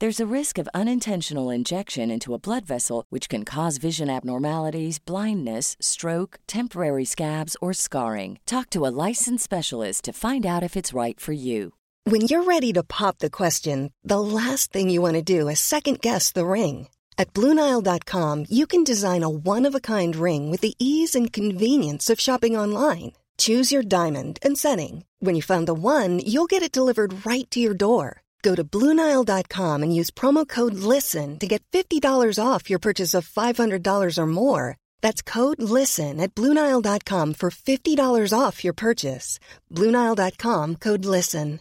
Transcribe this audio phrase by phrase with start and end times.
[0.00, 5.00] There's a risk of unintentional injection into a blood vessel, which can cause vision abnormalities,
[5.00, 8.38] blindness, stroke, temporary scabs, or scarring.
[8.46, 11.74] Talk to a licensed specialist to find out if it's right for you.
[12.04, 15.58] When you're ready to pop the question, the last thing you want to do is
[15.58, 16.86] second guess the ring.
[17.18, 21.32] At Bluenile.com, you can design a one of a kind ring with the ease and
[21.32, 23.14] convenience of shopping online.
[23.36, 25.04] Choose your diamond and setting.
[25.18, 28.22] When you find the one, you'll get it delivered right to your door.
[28.42, 32.02] Go to Bluenile.com and use promo code LISTEN to get $50
[32.42, 34.76] off your purchase of $500 or more.
[35.02, 39.38] That's code LISTEN at Bluenile.com for $50 off your purchase.
[39.70, 41.60] Bluenile.com code LISTEN.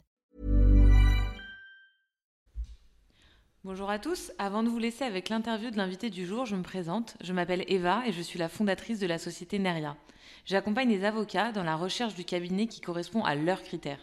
[3.67, 4.31] Bonjour à tous.
[4.39, 7.17] Avant de vous laisser avec l'interview de l'invité du jour, je me présente.
[7.22, 9.97] Je m'appelle Eva et je suis la fondatrice de la société Neria.
[10.46, 14.00] J'accompagne les avocats dans la recherche du cabinet qui correspond à leurs critères.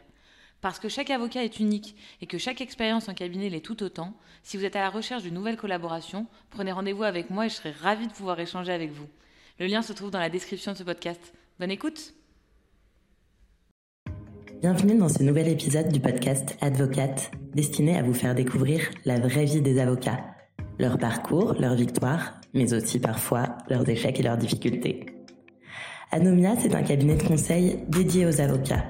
[0.64, 4.14] Parce que chaque avocat est unique et que chaque expérience en cabinet l'est tout autant,
[4.42, 7.56] si vous êtes à la recherche d'une nouvelle collaboration, prenez rendez-vous avec moi et je
[7.56, 9.04] serai ravie de pouvoir échanger avec vous.
[9.60, 11.34] Le lien se trouve dans la description de ce podcast.
[11.60, 12.14] Bonne écoute
[14.62, 19.44] Bienvenue dans ce nouvel épisode du podcast Advocate, destiné à vous faire découvrir la vraie
[19.44, 20.24] vie des avocats,
[20.78, 25.04] leur parcours, leurs victoires, mais aussi parfois leurs échecs et leurs difficultés.
[26.10, 28.84] Anomia, c'est un cabinet de conseil dédié aux avocats.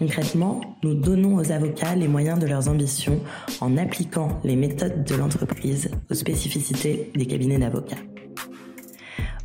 [0.00, 3.20] Concrètement, nous donnons aux avocats les moyens de leurs ambitions
[3.60, 7.98] en appliquant les méthodes de l'entreprise aux spécificités des cabinets d'avocats.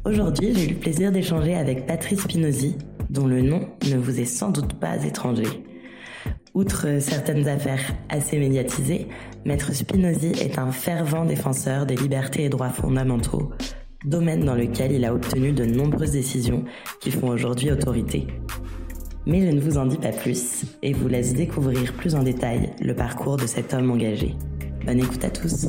[0.05, 2.77] Aujourd'hui, j'ai eu le plaisir d'échanger avec Patrice Spinozzi,
[3.09, 5.65] dont le nom ne vous est sans doute pas étranger.
[6.53, 9.09] Outre certaines affaires assez médiatisées,
[9.43, 13.51] Maître Spinozzi est un fervent défenseur des libertés et droits fondamentaux,
[14.05, 16.63] domaine dans lequel il a obtenu de nombreuses décisions
[17.01, 18.27] qui font aujourd'hui autorité.
[19.27, 22.75] Mais je ne vous en dis pas plus et vous laisse découvrir plus en détail
[22.79, 24.35] le parcours de cet homme engagé.
[24.85, 25.65] Bonne écoute à tous.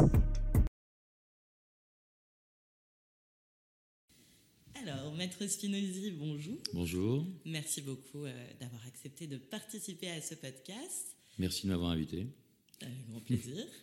[4.75, 6.59] Alors, Maître Spinozzi, bonjour.
[6.75, 7.27] Bonjour.
[7.47, 11.17] Merci beaucoup euh, d'avoir accepté de participer à ce podcast.
[11.39, 12.27] Merci de m'avoir invité.
[12.83, 13.65] Avec grand plaisir.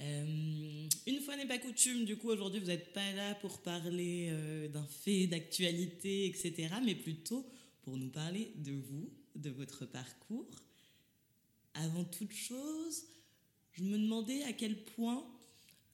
[0.00, 4.28] Euh, une fois n'est pas coutume, du coup aujourd'hui vous n'êtes pas là pour parler
[4.30, 7.44] euh, d'un fait, d'actualité, etc., mais plutôt
[7.82, 10.48] pour nous parler de vous, de votre parcours.
[11.74, 13.04] Avant toute chose,
[13.72, 15.24] je me demandais à quel point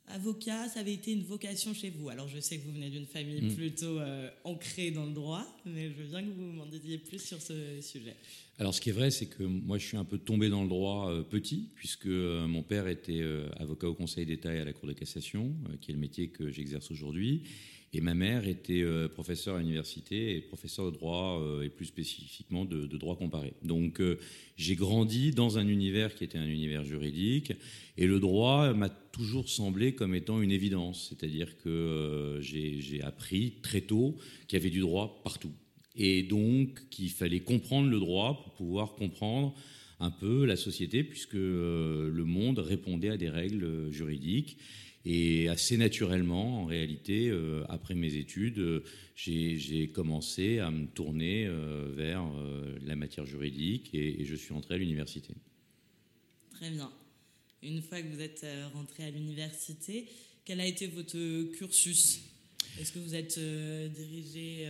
[0.09, 2.09] avocat, ça avait été une vocation chez vous.
[2.11, 3.55] Alors je sais que vous venez d'une famille Mm.
[3.55, 7.21] plutôt euh, ancrée dans le droit, mais je veux bien que vous m'en disiez plus
[7.21, 8.15] sur ce sujet.
[8.59, 10.69] Alors, ce qui est vrai, c'est que moi, je suis un peu tombé dans le
[10.69, 13.23] droit euh, petit, puisque euh, mon père était
[13.57, 16.51] avocat au Conseil d'État et à la Cour de cassation, qui est le métier que
[16.51, 17.43] j'exerce aujourd'hui.
[17.97, 21.87] Et ma mère était euh, professeure à l'université et professeure de droit, euh, et plus
[21.87, 23.53] spécifiquement de, droit comparé.
[23.63, 24.19] Donc, euh,
[24.57, 27.53] j'ai grandi dans un univers qui était un univers juridique,
[27.97, 31.07] et le droit m'a toujours semblé comme étant une évidence.
[31.09, 34.17] C'est-à-dire que j'ai appris très tôt
[34.49, 35.53] qu'il y avait du droit partout.
[35.95, 39.55] Et donc qu'il fallait comprendre le droit pour pouvoir comprendre
[40.01, 44.59] un peu la société, puisque le monde répondait à des règles juridiques.
[45.07, 48.85] Et assez naturellement, en réalité, euh, après mes études, euh,
[49.15, 52.25] j'ai commencé à me tourner euh, vers
[52.83, 55.35] la matière juridique et, et je suis entré à l'université.
[56.51, 56.91] Très bien.
[57.63, 60.07] Une fois que vous êtes rentré à l'université,
[60.45, 62.23] quel a été votre cursus?
[62.81, 63.39] Est-ce que vous êtes
[63.95, 64.67] dirigé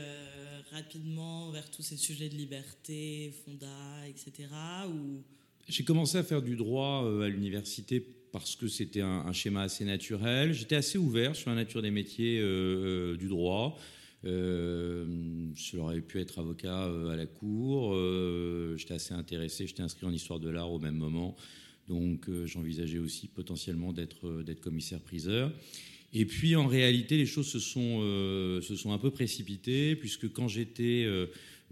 [0.71, 4.49] rapidement vers tous ces sujets de liberté, fonda, etc.
[4.89, 5.23] Ou?
[5.69, 8.05] J'ai commencé à faire du droit à l'université
[8.35, 10.53] parce que c'était un, schéma assez naturel.
[10.53, 12.41] J'étais assez ouvert sur la nature des métiers
[13.17, 13.79] du droit.
[14.25, 15.07] Euh,
[15.55, 16.83] J'aurais pu être avocat
[17.13, 17.97] à la cour.
[18.77, 19.69] j'étais assez intéressé.
[19.69, 21.37] J'étais inscrit en histoire de l'art au même moment.
[21.87, 25.53] Donc j'envisageais aussi potentiellement d'être commissaire-priseur.
[26.13, 30.33] Et puis en réalité, les choses se sont, euh, se sont un peu précipitées, puisque
[30.33, 31.07] quand j'étais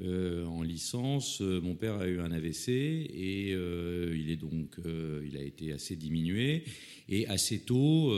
[0.01, 4.77] euh, euh, en licence, mon père a eu un AVC et il, est donc,
[5.25, 6.65] il a été assez diminué.
[7.09, 8.13] Et assez tôt,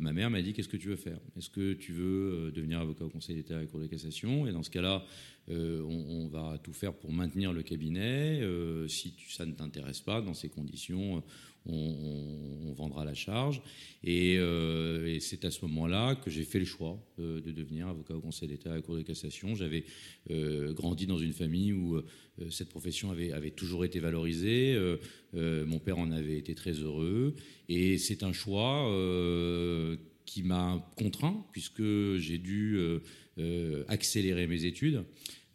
[0.00, 1.18] ma mère m'a dit Qu'est-ce que tu veux faire?
[1.36, 4.46] Est-ce que tu veux devenir avocat au Conseil d'État à la Cour de cassation?
[4.46, 5.04] Et dans ce cas-là,
[5.48, 8.40] on, va tout faire pour maintenir le cabinet.
[8.88, 11.22] si ça ne t'intéresse pas, dans ces conditions,
[11.66, 13.60] on, vendra la charge.
[14.06, 18.14] Euh, et, c'est à ce moment-là que j'ai fait le choix euh, de devenir avocat
[18.14, 19.54] au Conseil d'État à la Cour de cassation.
[19.54, 19.84] J'avais
[20.30, 22.00] euh, grandi dans une famille où
[22.50, 24.78] cette profession avait, avait, toujours été valorisée.
[25.34, 27.34] mon père en avait été très heureux.
[27.68, 28.88] Et c'est un choix
[30.24, 32.78] qui m'a contraint, puisque j'ai dû
[33.88, 35.04] accélérer mes études.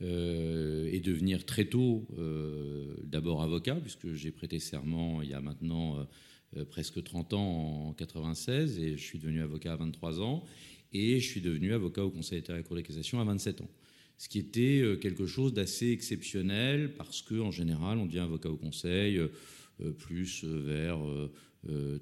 [0.02, 5.40] Euh, et devenir très tôt euh, d'abord avocat, puisque j'ai prêté serment il y a
[5.40, 6.06] maintenant
[6.58, 10.44] euh, presque 30 ans en 96, et je suis devenu avocat à 23 ans,
[10.92, 13.24] et je suis devenu avocat au Conseil d'État et à la Cour de cassation à
[13.24, 13.70] 27 ans.
[14.18, 19.20] Ce qui était quelque chose d'assez exceptionnel, parce qu'en général, on devient avocat au Conseil
[19.98, 21.00] plus vers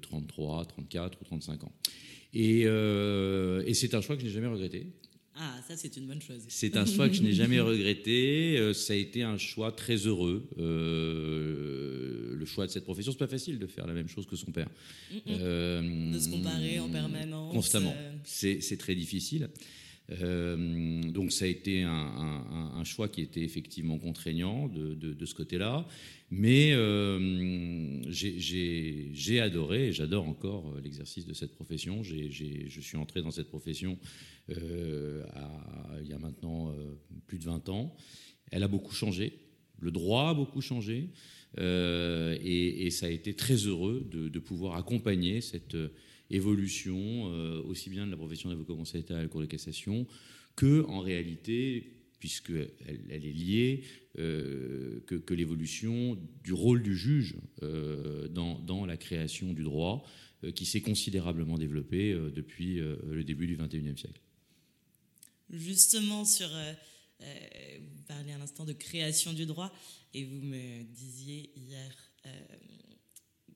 [0.00, 1.72] 33, 34 ou 35 ans.
[2.34, 2.66] Et
[3.74, 4.86] c'est un choix que je n'ai jamais regretté.
[5.36, 6.42] Ah, ça c'est une bonne chose.
[6.48, 8.56] C'est un choix que je n'ai jamais regretté.
[8.56, 10.46] Euh, ça a été un choix très heureux.
[10.58, 14.36] Euh, le choix de cette profession, c'est pas facile de faire la même chose que
[14.36, 14.68] son père.
[15.28, 17.52] Euh, de se comparer en permanence.
[17.52, 17.94] Constamment.
[18.24, 19.48] C'est très difficile.
[20.08, 25.86] Donc ça a été un, choix qui était effectivement contraignant de, ce côté-là.
[26.30, 26.72] Mais
[28.08, 32.02] j'ai adoré et j'adore encore l'exercice de cette profession.
[32.02, 33.98] je suis entré dans cette profession
[34.50, 35.24] euh,
[36.02, 37.94] il y a maintenant euh, plus de 20 ans.
[38.50, 39.38] Elle a beaucoup changé,
[39.78, 41.10] le droit a beaucoup changé,
[41.58, 45.76] euh, et, ça a été très heureux de, pouvoir accompagner cette
[46.30, 47.24] évolution,
[47.66, 50.06] aussi bien de la profession d'avocat conseil d'État à la Cour de cassation,
[50.56, 52.70] que en réalité, puisqu'elle
[53.10, 53.84] elle est liée,
[54.14, 60.04] que, l'évolution du rôle du juge dans, dans, la création du droit,
[60.54, 64.20] qui s'est considérablement développée depuis le début du XXIe siècle.
[65.50, 66.48] Justement sur...
[66.54, 66.72] Euh,
[67.22, 69.72] euh, vous parliez à l'instant de création du droit
[70.12, 71.94] et vous me disiez hier
[72.26, 72.30] euh,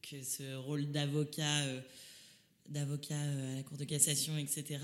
[0.00, 1.64] que ce rôle d'avocat,
[2.69, 4.79] d'avocat à la Cour de cassation, etc.,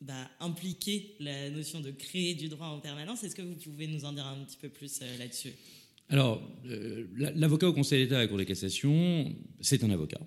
[0.00, 3.22] bah, impliquer la notion de créer du droit en permanence.
[3.22, 5.52] Est-ce que vous pouvez nous en dire un petit peu plus là-dessus?
[6.08, 6.42] Alors,
[7.14, 10.20] l'avocat au Conseil d'État à la Cour de cassation, c'est un avocat,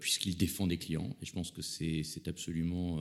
[0.00, 1.16] puisqu'il défend des clients.
[1.22, 2.98] Et je pense que c'est absolument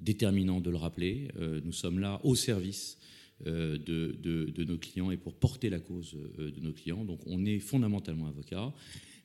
[0.00, 1.28] déterminant de le rappeler.
[1.36, 2.98] Euh, nous sommes là au service
[3.46, 7.04] euh, de, nos clients et pour porter la cause euh, de nos clients.
[7.04, 8.72] Donc on est fondamentalement avocat,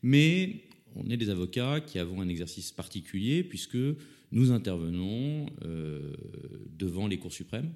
[0.01, 0.63] mais
[0.97, 3.77] on est des avocats qui avons un exercice particulier puisque
[4.31, 5.45] nous intervenons
[6.77, 7.71] devant les cours suprêmes,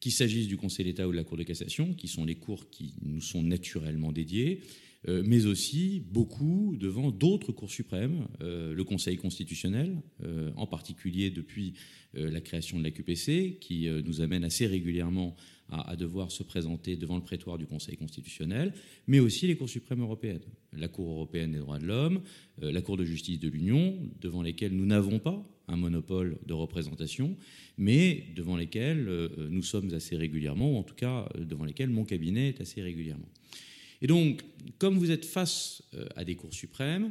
[0.00, 2.70] qu'il s'agisse du Conseil d'État ou de la Cour de cassation, qui sont les cours
[2.70, 4.60] qui nous sont naturellement dédiés,
[5.08, 11.30] euh, mais aussi beaucoup devant d'autres cours suprêmes, euh, le Conseil constitutionnel, euh, en particulier
[11.30, 11.74] depuis
[12.14, 15.36] la création de la QPC, qui nous amène assez régulièrement
[15.70, 18.72] à, devoir se présenter devant le prétoire du Conseil constitutionnel,
[19.06, 20.40] mais aussi les cours suprêmes européennes,
[20.72, 22.22] la Cour européenne des droits de l'homme,
[22.62, 27.36] la Cour de justice de l'Union, devant lesquelles nous n'avons pas un monopole de représentation,
[27.76, 29.06] mais devant lesquelles
[29.50, 33.28] nous sommes assez régulièrement, ou en tout cas devant lesquelles mon cabinet est assez régulièrement.
[34.00, 34.44] Et donc,
[34.78, 37.10] comme vous êtes face euh, à des cours suprêmes, euh,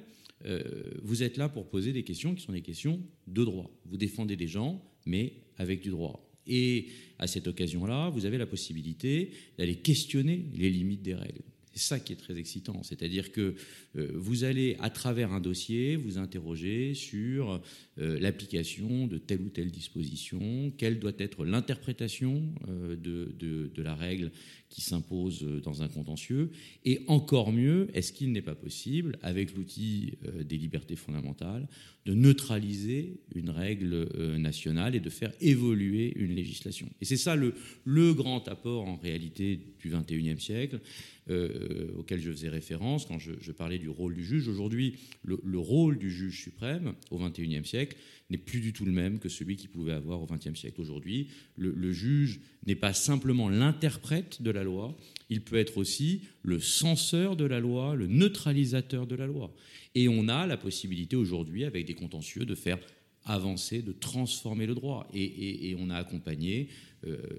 [1.03, 3.72] vous êtes là pour poser des questions qui sont des questions de droit.
[3.86, 6.24] Vous défendez des gens, mais avec du droit.
[6.46, 6.88] Et
[7.20, 11.44] à cette occasion-là, vous avez la possibilité d'aller questionner les limites des règles.
[11.77, 13.53] C'est ça qui est très excitant, c'est-à-dire que
[13.98, 17.62] euh, vous allez, à travers un dossier, vous interroger sur
[18.00, 24.31] euh, l'application de telle ou telle disposition, quelle doit être l'interprétation euh, de, la règle
[24.69, 26.50] qui s'impose dans un contentieux,
[26.84, 31.67] et encore mieux, est-ce qu'il n'est pas possible, avec l'outil des libertés fondamentales,
[32.05, 36.89] de neutraliser une règle nationale et de faire évoluer une législation?
[37.00, 37.53] Et c'est ça le,
[37.86, 40.81] le grand apport en réalité du XXIe siècle,
[41.29, 44.48] euh, auquel je faisais référence quand je, parlais du rôle du juge.
[44.48, 47.98] Aujourd'hui, le, rôle du juge suprême au XXIe siècle
[48.29, 50.79] n'est plus du tout le même que celui qu'il pouvait avoir au XXe siècle.
[50.79, 54.98] Aujourd'hui, le, juge n'est pas simplement l'interprète de la loi,
[55.29, 59.53] il peut être aussi le censeur de la loi, le neutralisateur de la loi.
[59.96, 62.79] Et on a la possibilité aujourd'hui, avec des contentieux, de faire
[63.27, 65.07] avancer, de transformer le droit.
[65.13, 66.69] Et, on a accompagné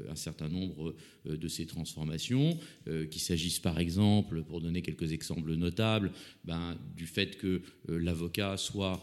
[0.08, 0.94] un certain nombre
[1.26, 6.12] euh, de ces transformations, euh, qu'il s'agisse par exemple, pour donner quelques exemples notables,
[6.44, 9.02] ben, du fait que l'avocat soit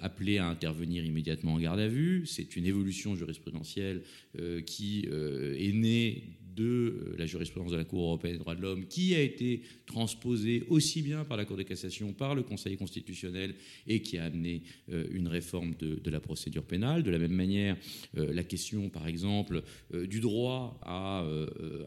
[0.00, 2.26] appelé à intervenir immédiatement en garde à vue.
[2.26, 4.02] C'est une évolution jurisprudentielle
[4.66, 6.24] qui est née
[6.54, 9.62] de euh, la jurisprudence de la Cour européenne des droits de l'homme, qui a été
[9.86, 13.54] transposée aussi bien par la Cour de cassation, par le Conseil constitutionnel,
[13.86, 17.02] et qui a amené euh, une réforme de, la procédure pénale.
[17.02, 17.76] De la même manière,
[18.16, 21.24] euh, la question, par exemple, du droit à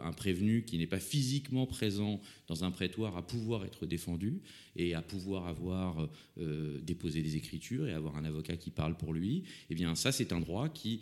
[0.01, 4.41] un prévenu qui n'est pas physiquement présent dans un prétoire à pouvoir être défendu
[4.77, 9.43] et à pouvoir avoir déposé des écritures et avoir un avocat qui parle pour lui,
[9.70, 11.01] eh bien ça c'est un droit qui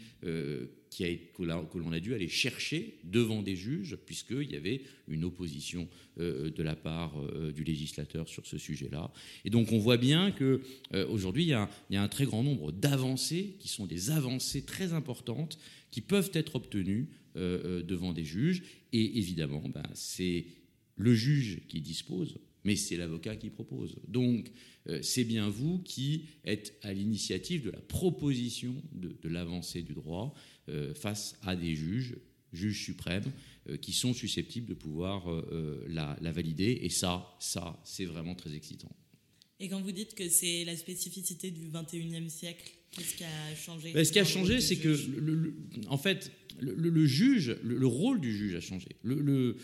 [0.92, 5.24] qui a, que l'on a dû aller chercher devant des juges, puisqu'il y avait une
[5.24, 5.88] opposition
[6.20, 9.12] euh, de la part euh, du législateur sur ce sujet-là.
[9.46, 13.56] Et donc on voit bien qu'aujourd'hui, euh, il, y a un très grand nombre d'avancées
[13.60, 15.58] qui sont des avancées très importantes
[15.92, 18.62] qui peuvent être obtenues devant des juges.
[18.92, 20.46] Et évidemment, ben, c'est
[20.98, 23.96] le juge qui dispose, mais c'est l'avocat qui propose.
[24.10, 24.52] Donc,
[25.02, 30.34] c'est bien vous qui êtes à l'initiative de la proposition de, l'avancée du droit.
[30.72, 32.16] Euh, face à des juges,
[32.54, 33.32] juges suprêmes,
[33.68, 36.80] euh, qui sont susceptibles de pouvoir euh, la, valider.
[36.84, 38.92] Et ça, ça, c'est vraiment très excitant.
[39.60, 43.94] Et quand vous dites que c'est la spécificité du 21e siècle, qu'est-ce qui a changé
[43.94, 44.96] ben, Ce qui a changé, c'est que,
[45.88, 48.88] en fait, le, juge, le, rôle du juge a changé.
[49.04, 49.56] Le,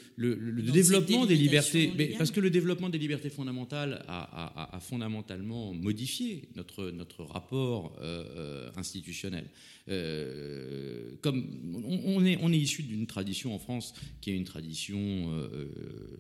[0.72, 7.24] développement des, libertés, parce que le développement des libertés fondamentales a, fondamentalement modifié notre, notre
[7.24, 9.50] rapport euh, institutionnel.
[9.90, 15.00] Euh, comme on, est, on est issu d'une tradition en France qui est une tradition
[15.00, 15.70] euh,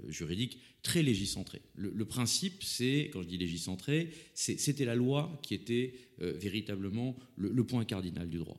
[0.08, 1.62] juridique très légicentrée.
[1.76, 7.86] Le, principe, c'est, quand je dis légicentré, c'était la loi qui était véritablement le, point
[7.86, 8.58] cardinal du droit.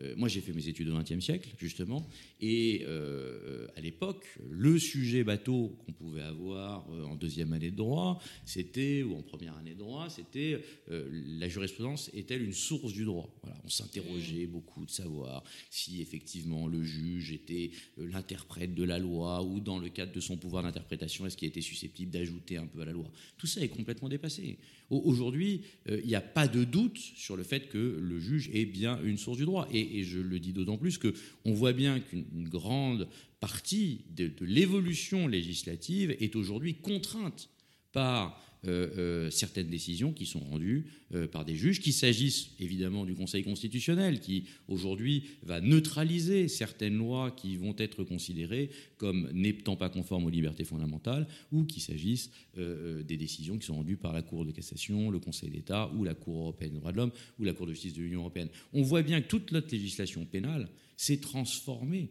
[0.00, 2.08] Euh, moi, j'ai fait mes études au XXe siècle, justement,
[2.40, 7.76] et euh, à l'époque, le sujet bateau qu'on pouvait avoir euh, en deuxième année de
[7.76, 13.04] droit, c'était, ou en première année de droit, c'était la jurisprudence est-elle une source du
[13.04, 13.28] droit?
[13.42, 14.50] Voilà, On s'interrogeait mmh.
[14.50, 19.88] beaucoup de savoir si effectivement le juge était l'interprète de la loi ou dans le
[19.88, 23.10] cadre de son pouvoir d'interprétation, est-ce qu'il était susceptible d'ajouter un peu à la loi
[23.36, 24.58] Tout ça est complètement dépassé.
[24.90, 29.00] Aujourd'hui, il n'y a pas de doute sur le fait que le juge est bien
[29.02, 29.68] une source du droit.
[29.72, 33.08] Et et, je le dis d'autant plus qu'on voit bien qu'une grande
[33.40, 37.50] partie de, l'évolution législative est aujourd'hui contrainte
[37.92, 43.04] par euh, euh, certaines décisions qui sont rendues euh, par des juges, qu'il s'agisse évidemment
[43.04, 49.76] du Conseil constitutionnel, qui aujourd'hui va neutraliser certaines lois qui vont être considérées comme n'étant
[49.76, 54.22] pas conformes aux libertés fondamentales, ou qu'il s'agisse des décisions qui sont rendues par la
[54.22, 57.44] Cour de cassation, le Conseil d'État, ou la Cour européenne des droits de l'homme, ou
[57.44, 58.48] la Cour de justice de l'Union européenne.
[58.72, 62.10] On voit bien que toute notre législation pénale s'est transformée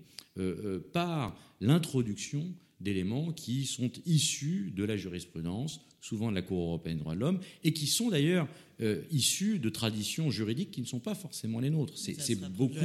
[0.93, 7.03] par l'introduction d'éléments qui sont issus de la jurisprudence, souvent de la Cour européenne des
[7.03, 8.47] droits de l'homme, et qui sont d'ailleurs
[8.79, 11.97] euh, issus de traditions juridiques qui ne sont pas forcément les nôtres.
[11.97, 12.75] C'est beaucoup,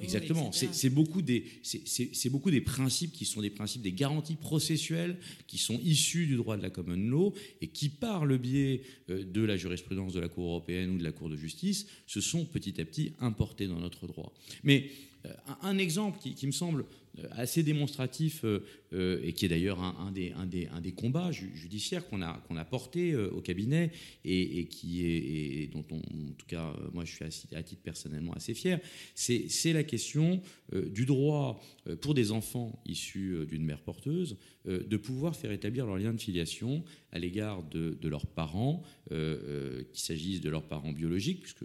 [0.00, 0.52] exactement.
[0.52, 5.58] C'est beaucoup des, c'est beaucoup des principes qui sont des principes, des garanties processuelles qui
[5.58, 9.42] sont issus du droit de la common law et qui, par le biais euh, de
[9.42, 12.80] la jurisprudence de la Cour européenne ou de la Cour de justice, se sont petit
[12.80, 14.32] à petit importés dans notre droit.
[14.62, 14.90] Mais
[15.26, 15.32] euh,
[15.62, 16.84] un exemple qui, me semble
[17.32, 18.44] assez démonstratif
[18.92, 23.90] et qui est d'ailleurs un, des, combats judiciaires qu'on a, qu'on a porté au cabinet
[24.24, 28.32] et, qui est dont on, en tout cas, euh, moi je suis à, titre personnellement
[28.32, 28.80] assez fier,
[29.14, 30.40] c'est la question
[30.72, 35.86] euh, du droit euh, pour des enfants issus d'une mère porteuse de pouvoir faire établir
[35.86, 41.42] leur lien de filiation à l'égard de, leurs parents, qu'il s'agisse de leurs parents biologiques,
[41.42, 41.64] puisque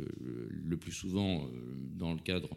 [0.49, 1.49] le plus souvent,
[1.97, 2.49] dans le cadre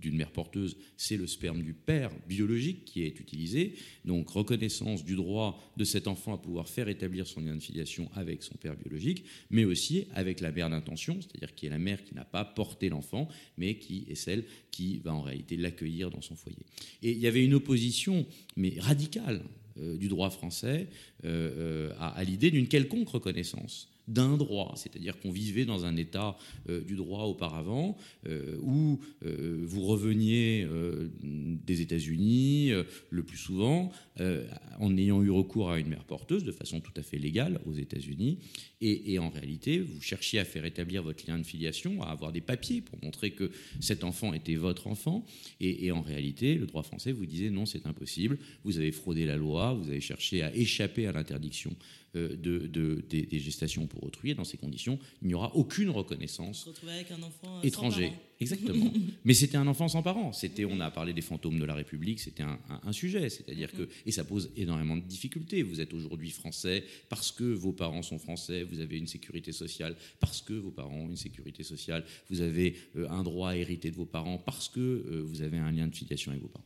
[0.00, 3.74] d'une mère porteuse, c'est le sperme du père biologique qui est utilisé.
[4.04, 8.10] Donc reconnaissance du droit de cet enfant à pouvoir faire établir son lien de filiation
[8.14, 12.04] avec son père biologique, mais aussi avec la mère d'intention, c'est-à-dire qui est la mère
[12.04, 13.28] qui n'a pas porté l'enfant,
[13.58, 16.58] mais qui est celle qui va en réalité l'accueillir dans son foyer.
[17.02, 18.26] Et il y avait une opposition,
[18.56, 19.42] mais radicale,
[19.78, 20.88] euh, du droit français
[21.24, 26.36] euh, euh, à, l'idée d'une quelconque reconnaissance d'un droit, c'est-à-dire qu'on vivait dans un état
[26.68, 27.96] du droit auparavant
[28.62, 30.66] où vous reveniez
[31.22, 32.70] des États-Unis
[33.10, 33.92] le plus souvent
[34.78, 37.74] en ayant eu recours à une mère porteuse de façon tout à fait légale aux
[37.74, 38.38] États-Unis.
[38.80, 42.40] Et, en réalité vous cherchiez à faire établir votre lien de filiation, à avoir des
[42.40, 45.24] papiers pour montrer que cet enfant était votre enfant.
[45.60, 49.24] Et, et en réalité le droit français vous disait non c'est impossible, vous avez fraudé
[49.24, 51.74] la loi, vous avez cherché à échapper à l'interdiction
[52.16, 54.30] euh, de, des, gestations pour autrui.
[54.30, 58.12] Et dans ces conditions, il n'y aura aucune reconnaissance se avec un enfant euh, étranger.
[58.40, 58.92] Exactement.
[59.24, 60.32] Mais c'était un enfant sans parents.
[60.32, 63.28] C'était, on a parlé des fantômes de la République, c'était un, sujet.
[63.28, 65.62] C'est-à-dire que, et ça pose énormément de difficultés.
[65.62, 69.96] Vous êtes aujourd'hui français parce que vos parents sont français, vous avez une sécurité sociale
[70.20, 73.90] parce que vos parents ont une sécurité sociale, vous avez euh, un droit à hériter
[73.90, 76.64] de vos parents parce que vous avez un lien de filiation avec vos parents.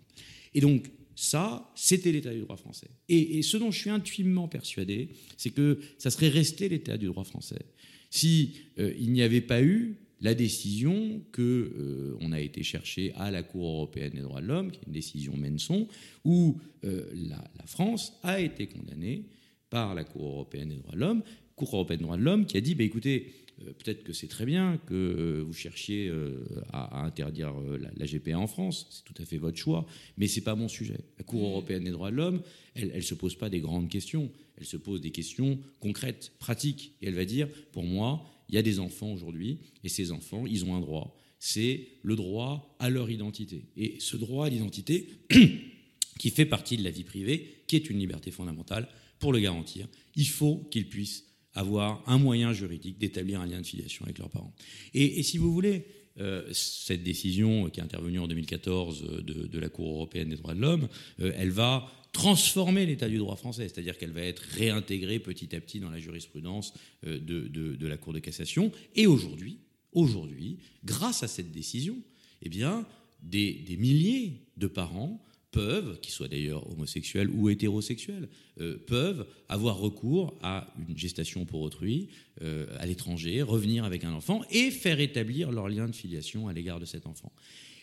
[0.55, 2.89] Et donc, ça, c'était l'état du droit français.
[3.11, 7.25] Et, ce dont je suis intimement persuadé, c'est que ça serait resté l'état du droit
[7.25, 7.67] français
[8.09, 13.13] si euh, il n'y avait pas eu la décision que euh, on a été chercher
[13.17, 15.87] à la Cour européenne des droits de l'homme, qui est une décision Menson,
[16.25, 19.27] où euh, la, France a été condamnée
[19.69, 21.23] par la Cour européenne des droits de l'homme,
[21.55, 23.31] Cour européenne des droits de l'homme, qui a dit, bah, écoutez,
[23.65, 27.53] peut-être que c'est très bien que euh, vous cherchiez euh, à, interdire
[27.97, 29.87] la, GPA en France, c'est tout à fait votre choix,
[30.17, 30.99] mais ce n'est pas mon sujet.
[31.19, 32.43] La Cour européenne des droits de l'homme,
[32.75, 36.95] elle ne se pose pas des grandes questions, elle se pose des questions concrètes, pratiques,
[37.03, 40.47] et elle va dire, pour moi, il y a des enfants aujourd'hui, et ces enfants,
[40.47, 43.65] ils ont un droit, c'est le droit à leur identité.
[43.77, 45.09] Et ce droit à l'identité,
[46.19, 48.89] qui fait partie de la vie privée, qui est une liberté fondamentale,
[49.19, 49.87] pour le garantir,
[50.17, 54.31] il faut qu'ils puissent avoir un moyen juridique d'établir un lien de filiation avec leurs
[54.31, 54.55] parents.
[54.95, 55.87] Et, si vous voulez,
[56.19, 60.55] euh, cette décision qui est intervenue en 2014 euh, de, la Cour européenne des droits
[60.55, 60.89] de l'homme,
[61.21, 65.61] euh, elle va transformer l'état du droit français, c'est-à-dire qu'elle va être réintégrée petit à
[65.61, 68.73] petit dans la jurisprudence de, de la Cour de cassation.
[68.97, 69.59] Et aujourd'hui,
[69.93, 71.97] aujourd'hui, grâce à cette décision,
[72.43, 72.85] eh bien,
[73.23, 78.29] des milliers de parents peuvent, qu'ils soient d'ailleurs homosexuels ou hétérosexuels,
[78.61, 82.09] euh, peuvent avoir recours à une gestation pour autrui
[82.43, 86.53] euh, à l'étranger, revenir avec un enfant et faire établir leur lien de filiation à
[86.53, 87.33] l'égard de cet enfant.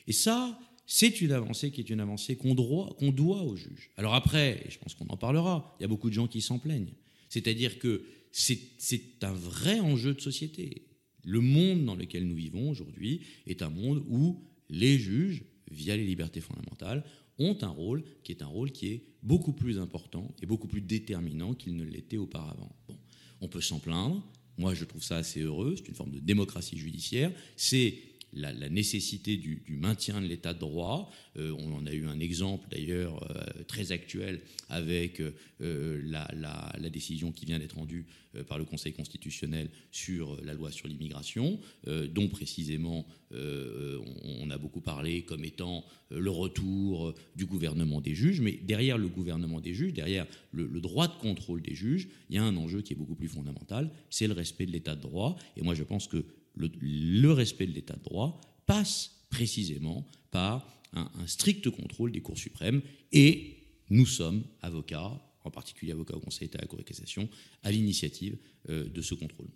[0.08, 3.92] Et ça, c'est une avancée qui est une avancée qu'on doit, qu'on doit aux juges.
[3.98, 6.42] Alors après, et je pense qu'on en parlera, il y a beaucoup de gens qui
[6.42, 6.94] s'en plaignent.
[7.30, 10.88] C'est-à-dire que c'est un vrai enjeu de société.
[11.24, 16.06] Le monde dans lequel nous vivons aujourd'hui est un monde où les juges, via les
[16.06, 17.04] libertés fondamentales,
[17.40, 20.82] ont un rôle qui est un rôle qui est beaucoup plus important et beaucoup plus
[20.82, 22.76] déterminant qu'il ne l'était auparavant.
[22.88, 22.98] Bon,
[23.42, 24.24] on peut s'en plaindre.
[24.58, 25.76] Moi, je trouve ça assez heureux.
[25.78, 27.32] C'est une forme de démocratie judiciaire.
[27.56, 28.00] C'est
[28.34, 31.12] la, nécessité du, maintien de l'état de droit.
[31.38, 35.22] Euh, on en a eu un exemple d'ailleurs euh, très actuel avec
[35.62, 38.06] euh, la, décision qui vient d'être rendue
[38.48, 45.24] par le Conseil constitutionnel sur la loi sur l'immigration, dont précisément on, a beaucoup parlé
[45.24, 48.40] comme étant le retour du gouvernement des juges.
[48.40, 52.36] Mais derrière le gouvernement des juges, derrière le, le droit de contrôle des juges, il
[52.36, 55.02] y a un enjeu qui est beaucoup plus fondamental, c'est le respect de l'état de
[55.02, 55.38] droit.
[55.58, 56.24] Et moi je pense que
[56.58, 62.82] le, respect de l'état de droit passe précisément par un, strict contrôle des cours suprêmes
[63.12, 63.58] et
[63.90, 67.30] nous sommes avocats, en particulier avocats au Conseil d'État et à la Cour de cassation,
[67.64, 68.38] à l'initiative
[68.70, 69.50] euh, de ce contrôle.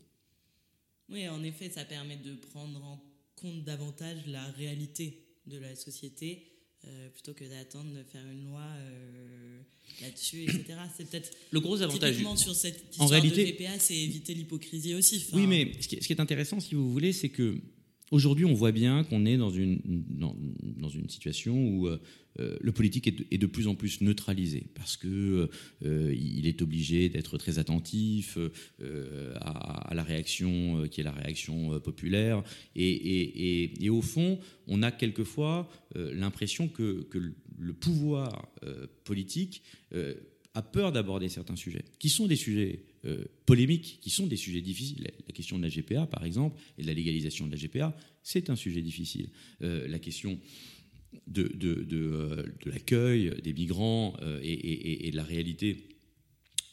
[1.09, 3.03] Oui, en effet, ça permet de prendre en
[3.35, 6.50] compte davantage la réalité de la société
[6.88, 9.60] euh, plutôt que d'attendre de faire une loi euh,
[10.02, 10.63] là-dessus, etc.
[10.98, 12.15] C'est peut-être le gros avantage.
[12.38, 15.28] sur cette histoire en réalité, de c'est éviter l'hypocrisie aussi.
[15.34, 17.60] Oui, mais ce qui, est, intéressant, si vous voulez, c'est que
[18.12, 22.00] aujourd'hui, on voit bien qu'on est dans une dans, une situation où euh,
[22.39, 25.50] euh, le politique est de, plus en plus neutralisé parce que
[25.84, 31.80] euh, il est obligé d'être très attentif euh, à, la réaction qui est la réaction
[31.80, 32.43] populaire.
[32.76, 37.08] Et, au fond on a quelquefois l'impression que,
[37.60, 38.47] le pouvoir
[39.04, 39.63] politique
[40.54, 42.86] a peur d'aborder certains sujets qui sont des sujets
[43.45, 45.09] polémiques, qui sont des sujets difficiles.
[45.27, 48.49] La question de la GPA, par exemple, et de la légalisation de la GPA, c'est
[48.49, 49.29] un sujet difficile.
[49.59, 50.39] la question
[51.27, 55.87] de, de, euh, de, l'accueil des migrants euh, et, de la réalité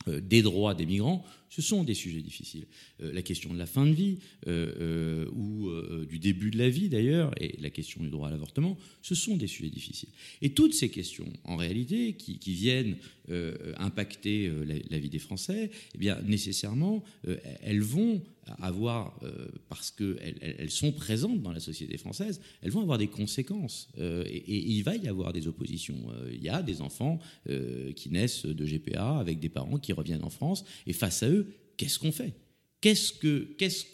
[0.09, 2.67] euh, des droits des migrants, ce sont des sujets difficiles.
[3.01, 5.71] la question de la fin de vie, ou
[6.09, 9.37] du début de la vie d'ailleurs, et la question du droit à l'avortement, ce sont
[9.37, 10.11] des sujets difficiles.
[10.43, 12.97] Et toutes ces questions, en réalité, qui, viennent
[13.79, 14.51] impacter
[14.91, 17.05] la, vie des Français, eh bien, nécessairement,
[17.63, 18.23] elles vont
[18.61, 23.09] avoir, euh, parce qu'elles elles sont présentes dans la société française, elles vont avoir des
[23.09, 23.89] conséquences.
[23.99, 25.99] Euh, et, il va y avoir des oppositions.
[26.11, 27.19] Euh, il y a des enfants
[27.97, 30.65] qui naissent de GPA avec des parents qui reviennent en France.
[30.87, 31.38] Et face à eux,
[31.79, 32.35] qu'est-ce qu'on fait?
[32.83, 33.87] Qu'est-ce que, qu'est-ce,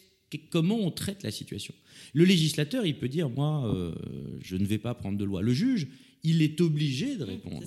[0.51, 1.73] comment on traite la situation?
[2.13, 3.95] Le législateur, il peut dire, moi, euh,
[4.43, 5.43] je ne vais pas prendre de loi.
[5.43, 5.87] Le juge,
[6.25, 7.63] il est obligé de répondre.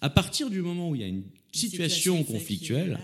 [0.00, 2.98] À partir du moment où il y a une, situation, conflictuelle,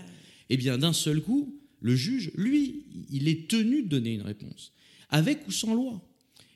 [0.49, 4.73] eh bien, d'un seul coup, le juge, lui, il est tenu de donner une réponse,
[5.09, 6.01] avec ou sans loi.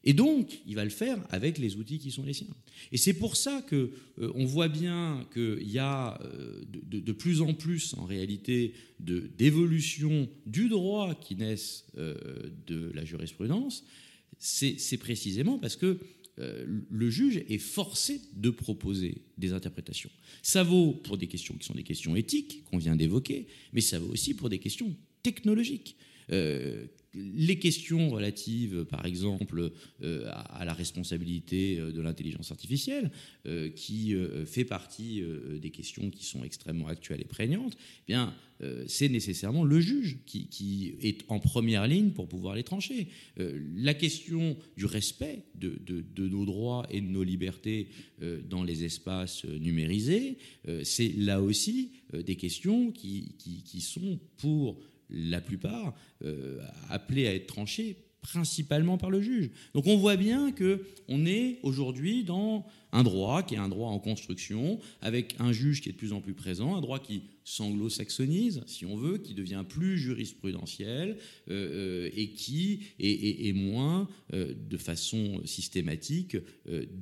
[0.03, 2.47] Et donc, il va le faire avec les outils qui sont les siens.
[2.91, 7.41] Et c'est pour ça que euh, on voit bien qu'il y a euh, de, plus
[7.41, 12.15] en plus, en réalité, d'évolution du droit qui naissent euh,
[12.65, 13.83] de la jurisprudence.
[14.39, 15.99] C'est précisément parce que
[16.37, 20.09] le juge est forcé de proposer des interprétations.
[20.41, 23.99] Ça vaut pour des questions qui sont des questions éthiques qu'on vient d'évoquer, mais ça
[23.99, 25.95] vaut aussi pour des questions technologiques
[27.13, 29.71] les questions relatives, par exemple,
[30.03, 33.11] euh, à, la responsabilité euh, de l'intelligence artificielle,
[33.45, 35.23] euh, qui fait partie
[35.61, 38.33] des questions qui sont extrêmement actuelles et prégnantes, eh bien,
[38.85, 43.07] c'est nécessairement le juge qui, est en première ligne pour pouvoir les trancher.
[43.37, 47.87] la question du respect de, nos droits et de nos libertés
[48.49, 50.37] dans les espaces numérisés,
[50.83, 54.77] c'est là aussi des questions qui, qui sont pour
[55.11, 55.93] la plupart
[56.23, 59.49] euh, appelés à être tranchés principalement par le juge.
[59.73, 63.89] Donc on voit bien que on est aujourd'hui dans un droit qui est un droit
[63.89, 67.23] en construction, avec un juge qui est de plus en plus présent, un droit qui
[67.43, 71.17] s'anglo-saxonise, si on veut, qui devient plus jurisprudentiel
[71.49, 76.37] euh, euh, et qui est, moins, de façon systématique,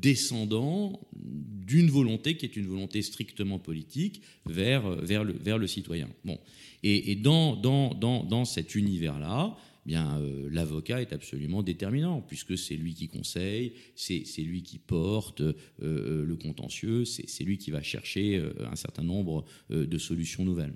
[0.02, 6.10] descendant d'une volonté qui est une volonté strictement politique vers, vers, le, citoyen.
[6.26, 6.40] Bon.
[6.84, 12.58] Et, dans, dans, dans, dans, cet univers-là, eh bien euh, l'avocat est absolument déterminant puisque
[12.58, 17.72] c'est lui qui conseille, c'est lui qui porte euh, euh, le contentieux, c'est lui qui
[17.72, 20.74] va chercher un certain nombre de solutions nouvelles.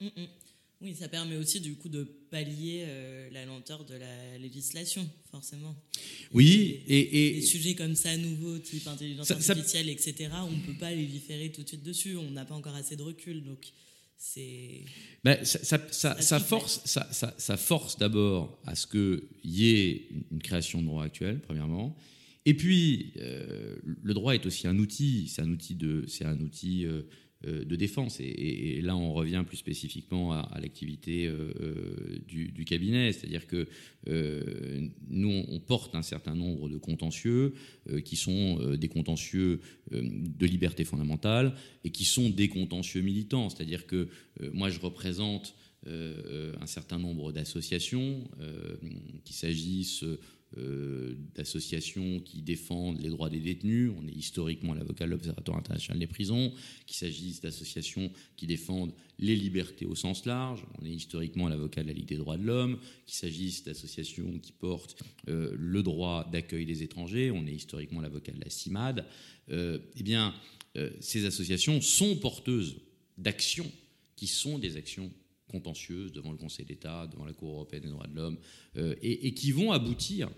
[0.00, 0.26] Mm, mm.
[0.80, 2.86] Oui, ça permet aussi du coup de pallier
[3.32, 5.74] la lenteur de la législation, forcément.
[6.32, 10.30] Oui, et, des sujets comme ça nouveaux, type intelligence artificielle, etc.
[10.46, 12.16] On ne peut pas légiférer tout de suite dessus.
[12.16, 13.72] On n'a pas encore assez de recul, donc
[14.18, 14.84] c'est.
[15.24, 20.86] Ben, ça, ça, force, ça, force d'abord à ce qu'il y ait une création de
[20.86, 21.96] droit actuel, premièrement.
[22.44, 25.28] Et puis, euh, le droit est aussi un outil.
[25.28, 27.02] C'est un outil de, c'est un outil euh,
[27.46, 28.18] de défense.
[28.20, 33.68] Et, là, on revient plus spécifiquement à, l'activité euh, euh, du, cabinet, c'est-à-dire que
[35.08, 37.54] nous, on porte un certain nombre de contentieux
[38.04, 44.08] qui sont des contentieux de liberté fondamentale et qui sont des contentieux militants, c'est-à-dire que
[44.52, 45.54] moi, je représente
[45.86, 48.24] un certain nombre d'associations,
[49.24, 50.18] qu'il s'agisse euh,
[51.34, 53.92] d'associations qui défendent les droits des détenus.
[53.98, 56.52] On est historiquement l'avocat de l'Observatoire international des prisons.
[56.86, 60.64] Qu'il s'agisse d'associations qui défendent les libertés au sens large.
[60.80, 62.78] On est historiquement l'avocat de la Ligue des droits de l'homme.
[63.06, 67.30] Qu'il s'agisse d'associations qui portent euh, le droit d'accueil des étrangers.
[67.30, 69.04] On est historiquement l'avocat de la CIMAD.
[69.50, 70.34] Euh, eh bien,
[71.00, 72.76] ces associations sont porteuses
[73.16, 73.68] d'actions
[74.14, 75.10] qui sont des actions
[75.48, 78.38] contentieuses devant le Conseil d'État, devant la Cour européenne des droits de l'homme,
[78.76, 80.30] euh, et, qui vont aboutir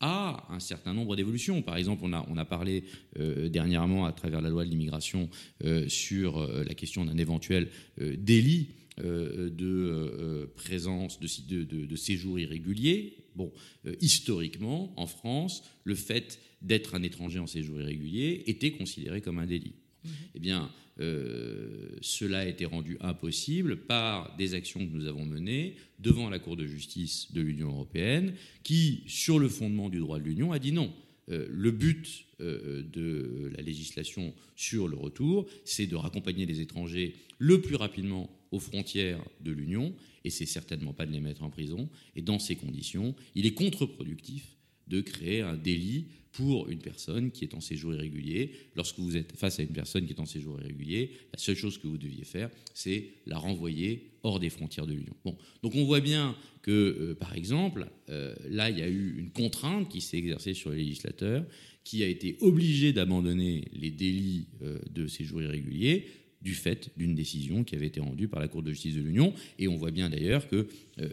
[0.00, 1.62] à un certain nombre d'évolutions.
[1.62, 2.84] Par exemple, on a, on a parlé
[3.18, 5.30] euh, dernièrement à travers la loi de l'immigration
[5.64, 13.18] euh, sur la question d'un éventuel délit de présence, de, de, de, séjour irrégulier.
[13.34, 13.52] Bon,
[14.00, 19.46] historiquement, en France, le fait d'être un étranger en séjour irrégulier était considéré comme un
[19.46, 19.74] délit.
[20.02, 20.08] Mmh.
[20.34, 25.76] Eh bien, euh, cela a été rendu impossible par des actions que nous avons menées
[25.98, 30.24] devant la Cour de justice de l'Union européenne, qui, sur le fondement du droit de
[30.24, 30.92] l'Union, a dit non.
[31.28, 37.14] Euh, le but euh, de la législation sur le retour, c'est de raccompagner les étrangers
[37.38, 39.92] le plus rapidement aux frontières de l'Union,
[40.24, 41.88] et c'est certainement pas de les mettre en prison.
[42.14, 44.55] Et dans ces conditions, il est contre-productif
[44.86, 48.52] de créer un délit pour une personne qui est en séjour irrégulier.
[48.74, 51.78] Lorsque vous êtes face à une personne qui est en séjour irrégulier, la seule chose
[51.78, 55.14] que vous deviez faire, c'est la renvoyer hors des frontières de l'Union.
[55.24, 55.38] Bon.
[55.62, 59.30] Donc on voit bien que, euh, par exemple, euh, là, il y a eu une
[59.30, 61.46] contrainte qui s'est exercée sur les législateurs,
[61.84, 66.06] qui a été obligé d'abandonner les délits euh, de séjour irrégulier
[66.42, 69.32] du fait d'une décision qui avait été rendue par la Cour de justice de l'Union.
[69.58, 70.66] Et on voit bien d'ailleurs qu'il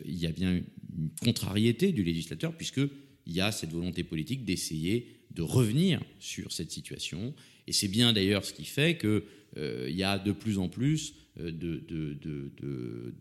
[0.05, 2.81] y a bien une contrariété du législateur, puisque
[3.25, 7.33] il y a cette volonté politique d'essayer de revenir sur cette situation.
[7.67, 9.23] Et c'est bien d'ailleurs ce qui fait qu'il
[9.57, 11.51] euh, y a de plus en plus euh,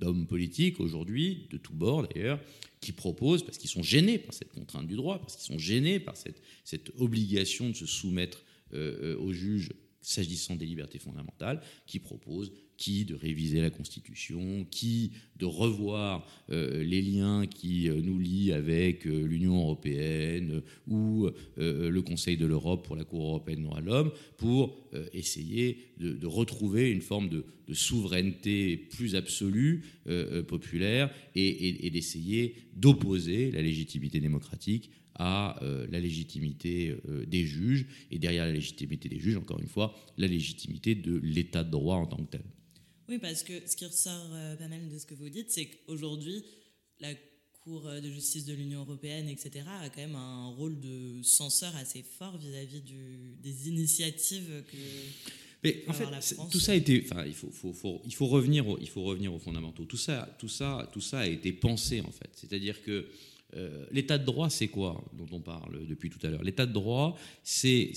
[0.01, 2.41] d'hommes politiques aujourd'hui, de tous bords d'ailleurs,
[2.81, 6.01] qui proposent, parce qu'ils sont gênés par cette contrainte du droit, parce qu'ils sont gênés
[6.01, 6.43] par cette,
[6.99, 9.71] obligation de se soumettre euh, aux juges
[10.03, 16.83] s'agissant des libertés fondamentales, qui proposent qui de réviser la Constitution, qui de revoir euh,
[16.83, 22.85] les liens qui euh, nous lient avec euh, l'Union européenne ou le Conseil de l'Europe
[22.85, 24.77] pour la Cour européenne des droits de l'homme, pour
[25.13, 29.85] essayer de, retrouver une forme de, souveraineté plus absolue,
[30.49, 36.97] populaire, et d'essayer d'opposer la légitimité démocratique à la légitimité
[37.27, 41.65] des juges, et derrière la légitimité des juges, encore une fois, la légitimité de l'état
[41.65, 42.43] de droit en tant que tel.
[43.09, 45.67] Oui, parce que ce qui ressort euh, pas mal de ce que vous dites, c'est
[45.67, 46.43] qu'aujourd'hui,
[47.01, 47.15] la
[47.63, 52.03] Cour de justice de l'Union européenne, etc., a quand même un rôle de censeur assez
[52.03, 52.83] fort vis-à-vis
[53.41, 54.77] des initiatives que.
[55.63, 56.07] Mais en fait,
[56.51, 57.05] tout ça a été.
[57.05, 59.85] Enfin, il faut, faut, faut, il faut revenir, il faut revenir aux fondamentaux.
[59.85, 62.31] Tout ça, tout ça, tout ça a été pensé en fait.
[62.33, 63.07] C'est-à-dire que
[63.55, 66.43] euh, l'état de droit, c'est quoi dont on parle depuis tout à l'heure?
[66.43, 67.93] L'état de droit, c'est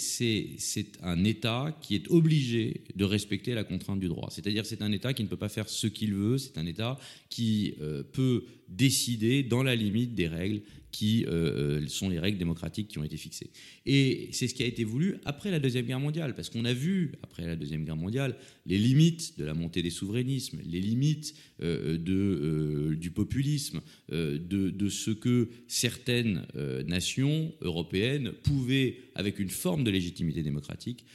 [1.02, 4.30] un État qui est obligé de respecter la contrainte du droit.
[4.32, 7.00] C'est-à-dire c'est un État qui ne peut pas faire ce qu'il veut, c'est un État
[7.30, 10.62] qui euh, peut décider dans la limite des règles
[10.96, 13.50] qui euh, euh, sont les règles démocratiques qui ont été fixées.
[13.86, 16.72] Et c'est ce qui a été voulu après la Deuxième Guerre mondiale, parce qu'on a
[16.72, 21.36] vu, après la Deuxième Guerre mondiale, les limites de la montée des souverainismes, les limites
[21.62, 26.46] euh, de, du populisme, de, de, ce que certaines
[26.88, 31.06] nations européennes pouvaient, avec une forme de légitimité démocratique,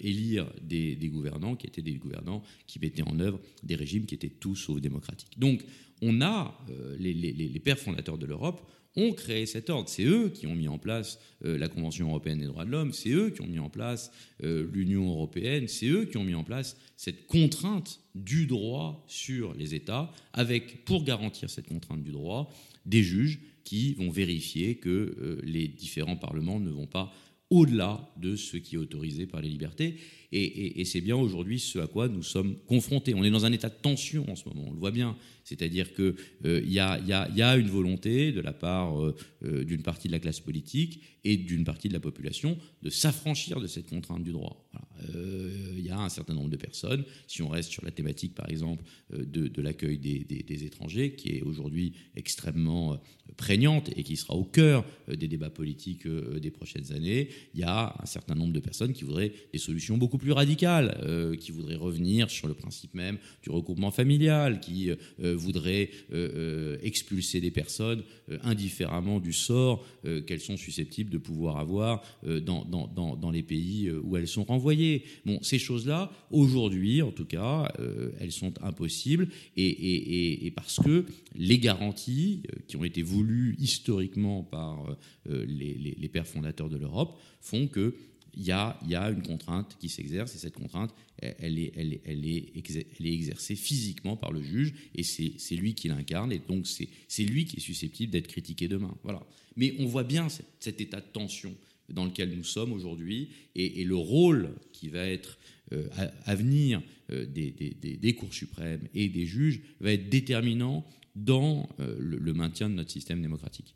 [0.00, 4.28] élire des, gouvernants qui étaient des gouvernants qui mettaient en œuvre des régimes qui étaient
[4.28, 5.38] tous sauf démocratiques.
[5.38, 5.64] Donc,
[6.02, 6.58] on a,
[6.98, 8.60] les, les, pères fondateurs de l'Europe
[8.96, 9.88] ont créé cet ordre.
[9.88, 12.92] C'est eux qui ont mis en place euh, la Convention européenne des droits de l'homme,
[12.92, 14.10] c'est eux qui ont mis en place
[14.42, 19.54] euh, l'Union européenne, c'est eux qui ont mis en place cette contrainte du droit sur
[19.54, 22.52] les États, avec, pour garantir cette contrainte du droit,
[22.86, 27.12] des juges qui vont vérifier que euh, les différents parlements ne vont pas
[27.50, 29.96] au-delà de ce qui est autorisé par les libertés.
[30.38, 33.14] Et, c'est bien aujourd'hui ce à quoi nous sommes confrontés.
[33.14, 35.16] On est dans un état de tension en ce moment, on le voit bien.
[35.46, 40.12] C'est-à-dire qu'il euh, y, a, une volonté de la part euh, euh, d'une partie de
[40.12, 44.32] la classe politique et d'une partie de la population de s'affranchir de cette contrainte du
[44.32, 44.68] droit.
[45.08, 48.48] Il y a un certain nombre de personnes, si on reste sur la thématique par
[48.48, 53.00] exemple de, l'accueil des, étrangers, qui est aujourd'hui extrêmement
[53.36, 57.94] prégnante et qui sera au cœur des débats politiques des prochaines années, il y a
[58.00, 62.30] un certain nombre de personnes qui voudraient des solutions beaucoup plus radicales, qui voudraient revenir
[62.30, 68.38] sur le principe même du regroupement familial, qui voudrait euh, euh, expulser des personnes euh,
[68.42, 69.84] indifféremment du sort
[70.26, 75.04] qu'elles sont susceptibles de pouvoir avoir dans, les pays où elles sont renvoyées.
[75.24, 77.72] Bon, ces choses-là, aujourd'hui en tout cas,
[78.20, 84.96] elles sont impossibles et, parce que les garanties qui ont été voulues historiquement par
[85.28, 87.94] les pères fondateurs de l'Europe font que
[88.36, 88.76] il y a,
[89.10, 92.52] une contrainte qui s'exerce et cette contrainte, elle est,
[93.00, 97.56] exercée physiquement par le juge et c'est lui qui l'incarne et donc c'est lui qui
[97.56, 98.94] est susceptible d'être critiqué demain.
[99.02, 99.26] Voilà.
[99.56, 101.54] Mais on voit bien cet, état de tension
[101.88, 105.38] dans lequel nous sommes aujourd'hui et, le rôle qui va être
[105.72, 105.88] euh,
[106.26, 111.96] à, venir euh, des, des, cours suprêmes et des juges va être déterminant dans euh,
[111.98, 113.74] le maintien de notre système démocratique.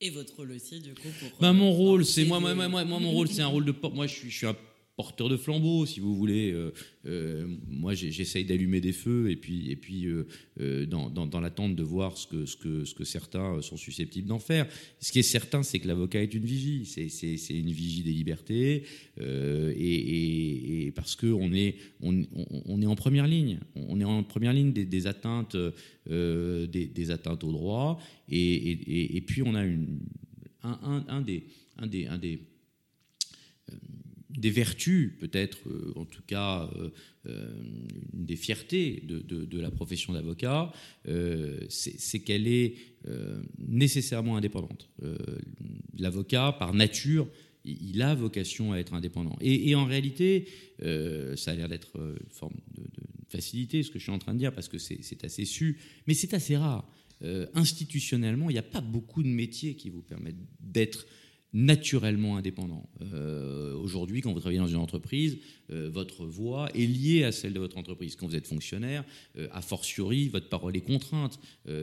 [0.00, 2.84] Et votre rôle aussi, du coup pour, bah, Mon rôle, c'est moi, moi, moi, moi,
[2.84, 4.56] mon rôle, c'est un rôle de Moi, je suis, je suis un
[4.98, 6.50] porteur de flambeau, si vous voulez.
[6.50, 6.72] Euh,
[7.06, 11.84] euh, moi, j'essaye d'allumer des feux et puis, et puis euh, dans, dans, l'attente de
[11.84, 14.66] voir ce que, ce, que, ce que certains sont susceptibles d'en faire.
[14.98, 16.84] Ce qui est certain, c'est que l'avocat est une vigie.
[16.84, 18.82] C'est une vigie des libertés
[19.20, 22.24] et, et, parce qu'on est, on,
[22.66, 23.60] on, est en première ligne.
[23.76, 25.56] On est en première ligne des, atteintes,
[26.08, 28.00] des, des, atteintes au droit.
[28.28, 30.00] Et, et, puis, on a une,
[30.64, 31.44] un, un, des,
[31.76, 32.40] un des, un des
[34.38, 36.90] des vertus, peut-être, euh, en tout cas, euh,
[37.26, 37.50] euh,
[38.12, 40.72] des fiertés de, la profession d'avocat,
[41.68, 42.76] c'est qu'elle est
[43.58, 44.88] nécessairement indépendante.
[45.98, 47.28] L'avocat, par nature,
[47.64, 49.36] il a vocation à être indépendant.
[49.40, 50.46] Et, en réalité,
[51.36, 52.84] ça a l'air d'être une forme de,
[53.28, 56.14] facilité, ce que je suis en train de dire, parce que c'est assez su, mais
[56.14, 56.88] c'est assez rare.
[57.54, 61.06] institutionnellement, il n'y a pas beaucoup de métiers qui vous permettent d'être
[61.54, 62.88] naturellement indépendant.
[63.00, 65.38] Euh, aujourd'hui, quand vous travaillez dans une entreprise,
[65.70, 68.16] euh, votre voix est liée à celle de votre entreprise.
[68.16, 69.04] Quand vous êtes fonctionnaire,
[69.38, 71.40] euh, a fortiori, votre parole est contrainte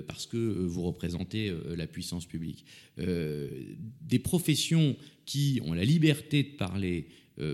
[0.08, 2.66] parce que vous représentez la puissance publique.
[2.98, 7.08] des professions qui ont la liberté de parler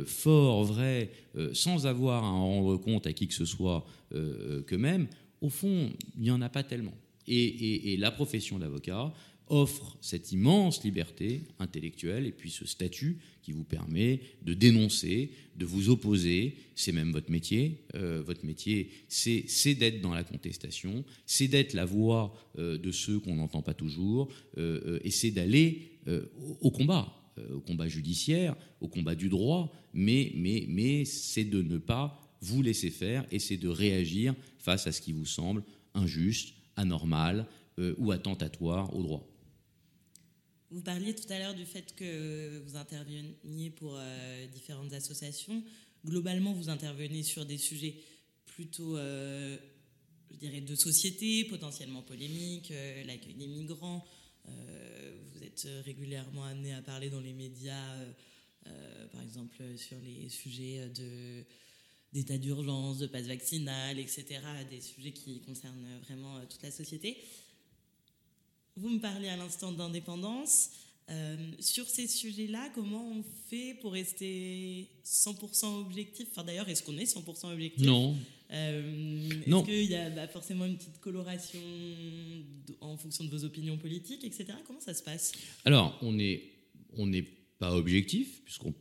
[0.06, 1.12] fort, vrai,
[1.54, 5.08] sans avoir à en rendre compte à qui que ce soit qu'eux-mêmes,
[5.42, 6.94] au fond, il n'y en a pas tellement.
[7.28, 9.14] et la profession d'avocat
[9.52, 15.66] offre cette immense liberté intellectuelle et puis ce statut qui vous permet de dénoncer, de
[15.66, 16.56] vous opposer.
[16.76, 17.84] C'est même votre métier.
[17.96, 23.20] Euh, votre métier, c'est d'être dans la contestation, c'est d'être la voix euh, de ceux
[23.20, 25.90] qu'on n'entend pas toujours, euh, et c'est d'aller
[26.62, 27.14] au combat,
[27.54, 32.64] au combat judiciaire, au combat du droit, mais, mais, mais c'est de ne pas vous
[32.64, 37.46] laisser faire et c'est de réagir face à ce qui vous semble injuste, anormal
[38.00, 39.31] ou attentatoire au droit.
[40.72, 45.62] Vous parliez tout à l'heure du fait que vous interveniez pour euh, différentes associations.
[46.06, 47.96] Globalement, vous intervenez sur des sujets
[48.46, 49.58] plutôt, euh,
[50.32, 54.06] je dirais, de société, potentiellement polémiques, euh, l'accueil des migrants.
[54.46, 57.96] vous êtes régulièrement amené à parler dans les médias,
[59.12, 61.44] par exemple, sur les sujets de
[62.14, 67.18] d'état d'urgence, de passe vaccinal, etc., des sujets qui concernent vraiment toute la société.
[68.76, 70.72] Vous me parlez à l'instant d'indépendance.
[71.10, 76.28] Euh, sur ces sujets-là, comment on fait pour rester 100% objectif?
[76.32, 77.86] Enfin, d'ailleurs, est-ce qu'on est 100% objectif?
[77.86, 78.16] Non.
[78.52, 81.60] Euh, est-ce qu'il y a bah, forcément une petite coloration
[82.80, 84.54] en fonction de vos opinions politiques, etc.
[84.66, 85.34] Comment ça se passe?
[85.66, 86.44] Alors, on n'est
[86.98, 87.26] on n'est
[87.60, 88.74] pas objectif, puisqu'on,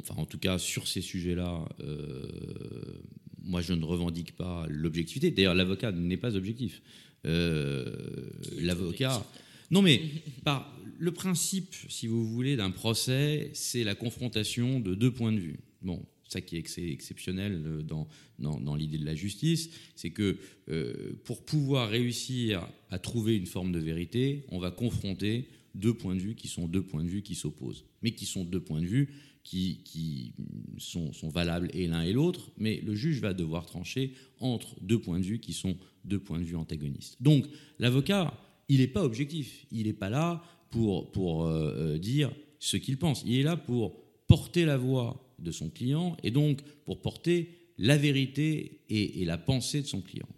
[0.00, 3.02] enfin, en tout cas, sur ces sujets-là, euh,
[3.42, 5.30] moi, je ne revendique pas l'objectivité.
[5.30, 6.80] D'ailleurs, l'avocat n'est pas objectif.
[7.24, 9.24] L'avocat.
[9.70, 10.02] Non, mais
[10.44, 15.40] par le principe, si vous voulez, d'un procès, c'est la confrontation de deux points de
[15.40, 15.60] vue.
[15.82, 18.08] Bon, ça qui est exceptionnel euh, dans,
[18.38, 23.72] dans, l'idée de la justice, c'est que euh, pour pouvoir réussir à trouver une forme
[23.72, 27.22] de vérité, on va confronter deux points de vue qui sont deux points de vue
[27.22, 29.08] qui s'opposent, mais qui sont deux points de vue
[29.42, 30.34] qui,
[30.78, 35.18] sont, valables et l'un et l'autre, mais le juge va devoir trancher entre deux points
[35.18, 37.16] de vue qui sont deux points de vue antagonistes.
[37.20, 37.46] Donc
[37.78, 38.32] l'avocat
[38.72, 39.66] il n'est pas objectif.
[39.70, 43.22] Il n'est pas là pour, pour euh, euh, dire ce qu'il pense.
[43.26, 47.98] Il est là pour porter la voix de son client et donc pour porter la
[47.98, 50.28] vérité et, la pensée de son client.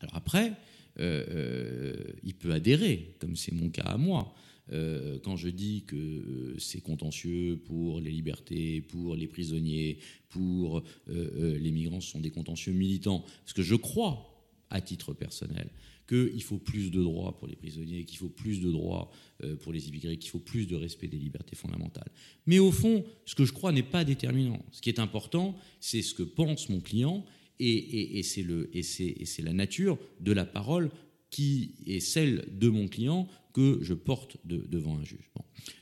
[0.00, 0.52] Alors après,
[0.98, 4.34] euh, il peut adhérer, comme c'est mon cas à moi.
[4.70, 9.98] Quand je dis que c'est contentieux pour les libertés, pour les prisonniers,
[10.28, 14.34] pour les migrants, ce sont des contentieux militants, parce que je crois,
[14.70, 15.70] à titre personnel,
[16.06, 19.10] qu'il faut plus de droits pour les prisonniers, qu'il faut plus de droits
[19.42, 22.10] euh, pour les immigrés, qu'il faut plus de respect des libertés fondamentales.
[22.46, 24.62] Mais au fond, ce que je crois n'est pas déterminant.
[24.70, 27.24] Ce qui est important, c'est ce que pense mon client
[27.58, 30.90] et, c'est la nature de la parole
[31.30, 35.30] qui est celle de mon client que je porte devant un juge.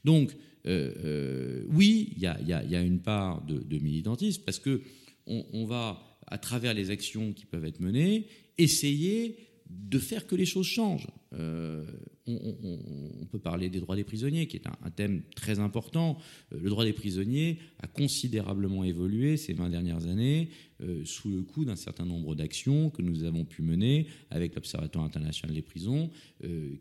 [0.04, 4.82] Donc, euh, euh, oui, il y, a, une part de, militantisme parce que
[5.26, 8.26] on, va, à travers les actions qui peuvent être menées,
[8.58, 11.08] essayer de faire que les choses changent.
[11.34, 11.84] Euh,
[12.26, 16.18] on, peut parler des droits des prisonniers, qui est un, thème très important.
[16.52, 20.50] Euh, le droit des prisonniers a considérablement évolué ces 20 dernières années
[20.82, 25.04] euh, sous le coup d'un certain nombre d'actions que nous avons pu mener avec l'Observatoire
[25.04, 26.10] international des prisons,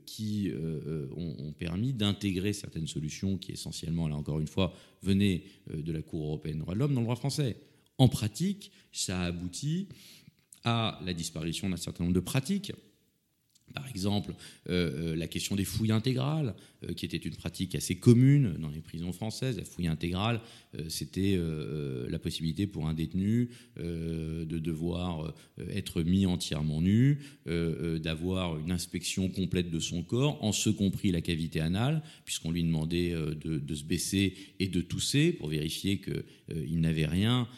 [0.06, 0.52] qui
[1.16, 6.26] ont, permis d'intégrer certaines solutions qui essentiellement, là encore une fois, venaient de la Cour
[6.26, 7.58] européenne des droits de l'homme dans le droit français.
[7.98, 9.88] En pratique, ça a abouti
[10.64, 12.74] à la disparition d'un certain nombre de pratiques.
[13.74, 14.34] Par exemple,
[14.70, 18.70] euh, euh, la question des fouilles intégrales, euh, qui était une pratique assez commune dans
[18.70, 19.58] les prisons françaises.
[19.58, 20.42] La fouille intégrale,
[20.88, 21.38] c'était
[22.08, 25.36] la possibilité pour un détenu de devoir
[25.70, 31.20] être mis entièrement nu, d'avoir une inspection complète de son corps, en ce compris la
[31.20, 37.06] cavité anale, puisqu'on lui demandait de, se baisser et de tousser pour vérifier qu'il n'avait
[37.06, 37.50] rien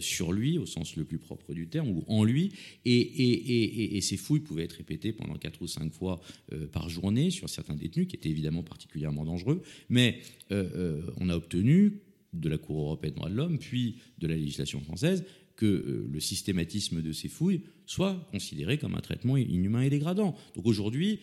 [0.00, 2.50] sur lui, au sens le plus propre du terme, ou en lui.
[2.84, 6.20] Et, et ces fouilles pouvaient être répétées pendant quatre ou cinq fois
[6.52, 9.62] euh, par journée sur certains détenus, qui étaient évidemment particulièrement dangereux.
[9.88, 12.00] Mais euh, euh, on a obtenu
[12.32, 15.24] de la Cour européenne des droits de l'homme, puis de la législation française,
[15.56, 20.34] que le systématisme de ces fouilles soit considéré comme un traitement inhumain et dégradant.
[20.56, 21.20] Donc aujourd'hui,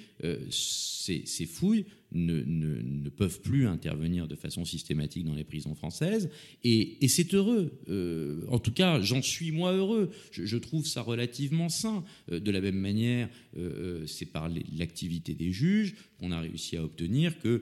[0.51, 6.29] ces, fouilles ne, ne, peuvent plus intervenir de façon systématique dans les prisons françaises.
[6.63, 7.71] Et, c'est heureux.
[7.89, 10.09] Euh, en tout cas, j'en suis moi heureux.
[10.31, 12.03] Je, trouve ça relativement sain.
[12.31, 16.83] Euh, de la même manière, euh, c'est par l'activité des juges qu'on a réussi à
[16.83, 17.61] obtenir que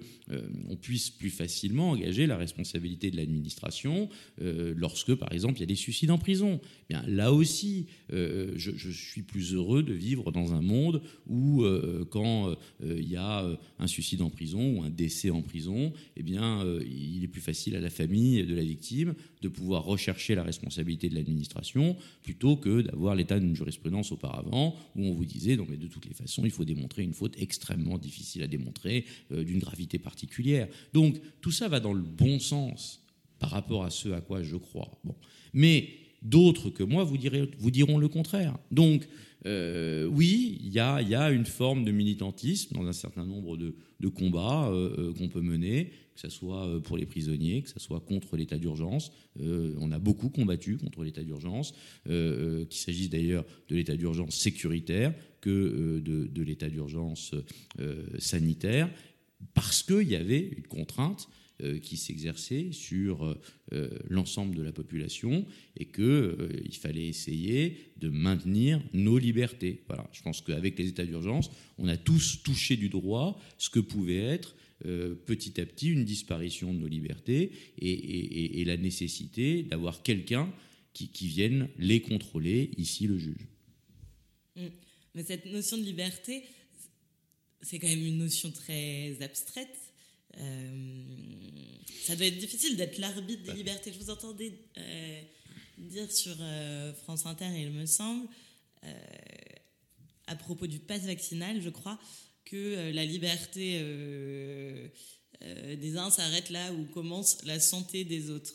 [0.70, 5.68] on puisse plus facilement engager la responsabilité de l'administration lorsque, par exemple, il y a
[5.68, 6.60] des suicides en prison.
[6.90, 11.64] Eh bien, là aussi, je, je suis plus heureux de vivre dans un monde où,
[12.10, 13.48] quand il y a
[13.80, 17.76] un suicide en prison ou un décès en prison, eh bien, il est plus facile
[17.76, 22.82] à la famille de la victime de pouvoir rechercher la responsabilité de l'administration plutôt que
[22.82, 26.44] d'avoir l'état d'une jurisprudence auparavant où on vous disait non mais de toutes les façons
[26.46, 30.68] il faut démontrer une faute extrêmement difficile démontrer d'une gravité particulière.
[30.94, 33.04] Donc tout ça va dans le bon sens
[33.40, 34.92] par rapport à ce à quoi je crois.
[35.04, 35.16] Bon.
[35.54, 35.90] Mais
[36.22, 38.58] d'autres que moi vous, direz, vous diront le contraire.
[38.72, 39.08] Donc,
[39.46, 43.74] euh, oui, il y a, une forme de militantisme dans un certain nombre de,
[44.10, 48.00] combats euh, euh, qu'on peut mener, que ce soit pour les prisonniers, que ce soit
[48.00, 49.12] contre l'état d'urgence.
[49.40, 51.74] on a beaucoup combattu contre l'état d'urgence,
[52.06, 57.36] qu'il s'agisse d'ailleurs de l'état d'urgence sécuritaire que de, de l'état d'urgence
[58.18, 58.90] sanitaire,
[59.54, 61.30] parce qu'il y avait une contrainte
[61.82, 63.36] qui s'exerçait sur
[63.74, 65.46] euh, l'ensemble de la population
[65.76, 69.84] et qu'il euh, fallait essayer de maintenir nos libertés.
[69.88, 70.10] Voilà.
[70.14, 74.24] Je pense qu'avec les états d'urgence, on a tous touché du droit ce que pouvait
[74.24, 74.56] être
[75.26, 80.54] petit à petit une disparition de nos libertés et, la nécessité d'avoir quelqu'un
[80.94, 83.48] qui, vienne les contrôler, ici le juge.
[84.56, 84.68] Mmh.
[85.16, 86.44] Mais cette notion de liberté,
[87.62, 89.87] c'est quand même une notion très abstraite.
[90.40, 90.94] Euh,
[92.04, 93.92] ça doit être difficile d'être l'arbitre des libertés.
[93.94, 95.22] Je vous entendais euh,
[95.78, 98.28] dire sur euh, France Inter, il me semble,
[100.28, 102.00] à propos du pass vaccinal, je crois,
[102.46, 103.82] que la liberté
[105.42, 108.54] des uns s'arrête là où commence la santé des autres.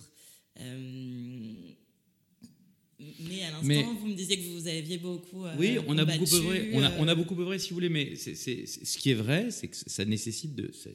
[3.20, 5.44] Mais à l'instant, vous me disiez que vous aviez beaucoup.
[5.58, 8.16] oui, on a beaucoup œuvré, on a, on a beaucoup œuvré, si vous voulez, mais
[8.16, 10.88] ce qui est vrai, c'est que ça nécessite de ça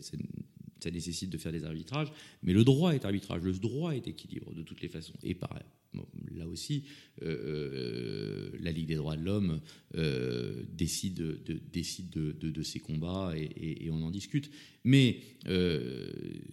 [0.92, 2.12] nécessite de faire des arbitrages,
[2.44, 5.14] mais le droit est arbitrage, le droit est équilibre de toutes les façons.
[5.24, 5.64] Et pareil,
[6.36, 6.84] là aussi,
[7.24, 9.62] euh, euh, la Ligue des droits de l'homme
[9.96, 14.52] euh, décide, de, décide de, ces combats et, on en discute.
[14.84, 15.20] Mais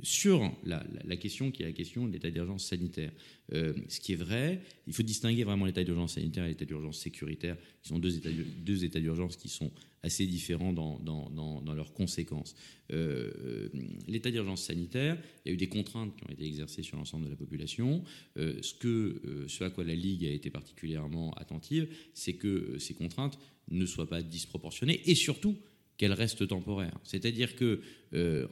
[0.02, 3.12] sur la, question qui est la question de l'état d'urgence sanitaire,
[3.50, 7.56] ce qui est vrai, il faut distinguer vraiment l'état d'urgence sanitaire et l'état d'urgence sécuritaire,
[7.82, 9.70] qui sont deux états d'urgence qui sont
[10.04, 12.54] assez différents dans, leurs conséquences.
[12.92, 13.68] Euh,
[14.06, 17.24] l'état d'urgence sanitaire, il y a eu des contraintes qui ont été exercées sur l'ensemble
[17.24, 18.04] de la population.
[18.36, 23.38] Euh, ce, euh, à quoi la Ligue a été particulièrement attentive, c'est que ces contraintes
[23.70, 25.56] ne soient pas disproportionnées et surtout
[25.96, 26.98] qu'elles restent temporaires.
[27.04, 27.80] C'est-à-dire que,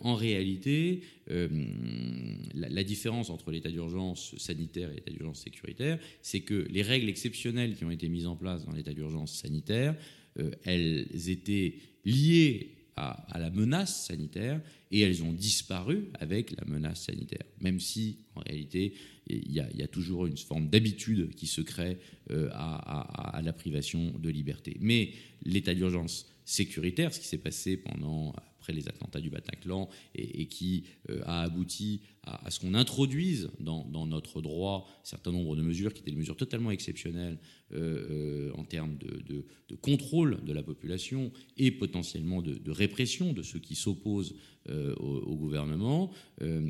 [0.00, 6.82] en réalité, la, différence entre l'état d'urgence sanitaire et l'état d'urgence sécuritaire, c'est que les
[6.82, 10.21] règles exceptionnelles qui ont été mises en place dans l'état d'urgence sanitaire euh,
[10.64, 11.74] elles étaient
[12.05, 14.61] liées à, la menace sanitaire
[14.91, 18.95] et elles ont disparu avec la menace sanitaire, même si en réalité
[19.28, 21.99] il y, a, toujours une forme d'habitude qui se crée
[22.30, 24.76] euh, à, la privation de liberté.
[24.80, 25.12] Mais
[25.45, 30.84] l'état d'urgence sécuritaire, ce qui s'est passé pendant après les attentats du Bataclan et, qui
[31.10, 35.92] euh, a abouti à, ce qu'on introduise dans, notre droit un certain nombre de mesures
[35.92, 37.38] qui étaient des mesures totalement exceptionnelles
[37.72, 39.44] euh, euh, en termes de,
[39.80, 44.36] contrôle de la population et potentiellement de, répression de ceux qui s'opposent
[44.68, 46.12] au, gouvernement.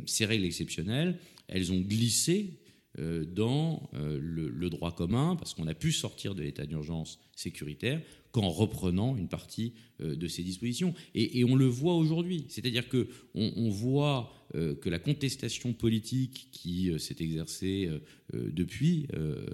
[0.07, 1.19] ces règles exceptionnelles,
[1.49, 2.59] elles ont glissé
[2.97, 8.01] dans le, droit commun, parce qu'on a pu sortir de l'état d'urgence sécuritaire
[8.33, 10.95] qu'en reprenant une partie euh, de ces dispositions.
[11.15, 16.91] Et, on le voit aujourd'hui, c'est-à-dire que on, voit euh, que la contestation politique qui
[16.91, 17.91] euh, s'est exercée
[18.33, 19.07] depuis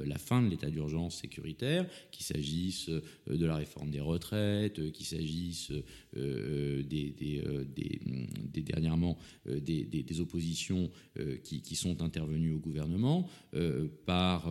[0.05, 2.89] la fin de l'état d'urgence sécuritaire, qu'il s'agisse
[3.28, 5.72] de la réforme des retraites, qu'il s'agisse
[6.14, 10.91] des, des, dernièrement des, oppositions
[11.43, 13.28] qui, sont intervenues au gouvernement
[14.07, 14.49] par,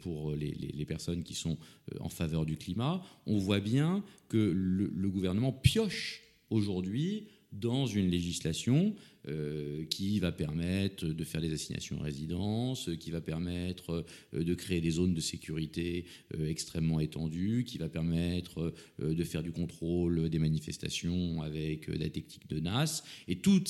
[0.00, 1.56] pour les, les, personnes qui sont
[2.00, 8.94] en faveur du climat, on voit bien que le, gouvernement pioche aujourd'hui dans une législation
[9.28, 14.04] euh, qui va permettre de faire des assignations en résidence, qui va permettre
[14.34, 16.04] euh, de créer des zones de sécurité
[16.34, 22.48] euh, extrêmement étendues, qui va permettre de faire du contrôle des manifestations avec la technique
[22.48, 23.02] de NAS.
[23.26, 23.64] Et tous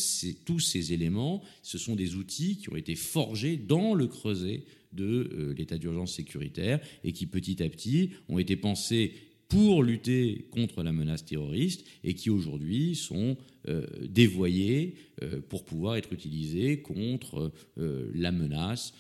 [0.61, 5.79] ces éléments, ce sont des outils qui ont été forgés dans le creuset de l'état
[5.79, 9.13] d'urgence sécuritaire et qui petit à petit ont été pensés
[9.49, 13.37] pour lutter contre la menace terroriste et qui aujourd'hui sont
[13.69, 18.93] euh, dévoyés euh, pour pouvoir être utilisés contre euh, la menace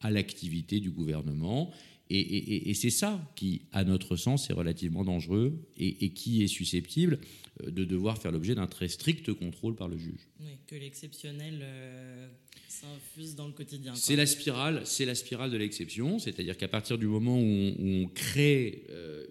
[0.00, 1.70] à l'activité du gouvernement.
[2.08, 7.18] Et, c'est ça qui, à notre sens, est relativement dangereux et, qui est susceptible
[7.62, 10.28] euh, de devoir faire l'objet d'un très strict contrôle par le juge.
[10.40, 12.28] Oui, que l'exceptionnel euh,
[12.68, 13.94] s'infuse dans le quotidien.
[13.96, 18.08] C'est la spirale, c'est la spirale de l'exception, c'est-à-dire qu'à partir du moment où on,
[18.14, 19.26] crée euh,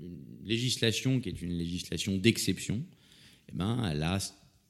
[0.00, 2.82] une législation qui est une législation d'exception,
[3.48, 4.18] eh ben, elle a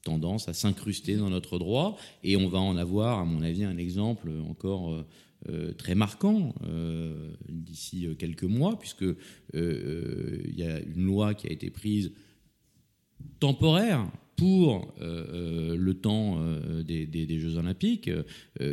[0.03, 3.77] tendance à s'incruster dans notre droit et on va en avoir, à mon avis, un
[3.77, 5.05] exemple encore euh,
[5.77, 9.05] très marquant euh, d'ici euh, quelques mois, puisque
[9.53, 12.11] il y a une loi qui a été prise
[13.39, 14.07] temporaire
[14.41, 16.43] pour le temps
[16.83, 18.09] des, Jeux Olympiques,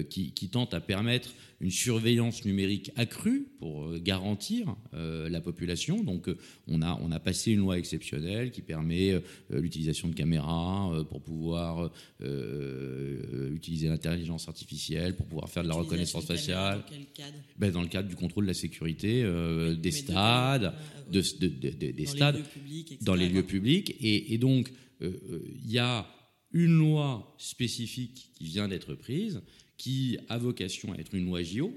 [0.08, 1.28] qui, qui, tente à permettre
[1.60, 6.02] une surveillance numérique accrue pour euh, garantir euh, la population.
[6.02, 6.38] Donc, euh,
[6.68, 11.90] on a, on a passé une loi exceptionnelle qui permet l'utilisation de caméras pour pouvoir
[13.52, 16.78] utiliser l'intelligence artificielle, pour pouvoir faire de la reconnaissance faciale.
[16.78, 17.38] Dans, quel cadre?
[17.58, 19.22] Ben, dans le cadre du contrôle de la sécurité
[19.76, 20.74] des stades,
[21.10, 23.96] de, des dans stades, les lieux publics, dans les lieux publics.
[24.00, 26.06] Et, et donc, il y a
[26.52, 29.42] une loi spécifique qui vient d'être prise
[29.78, 31.72] qui a vocation à être une loi JO,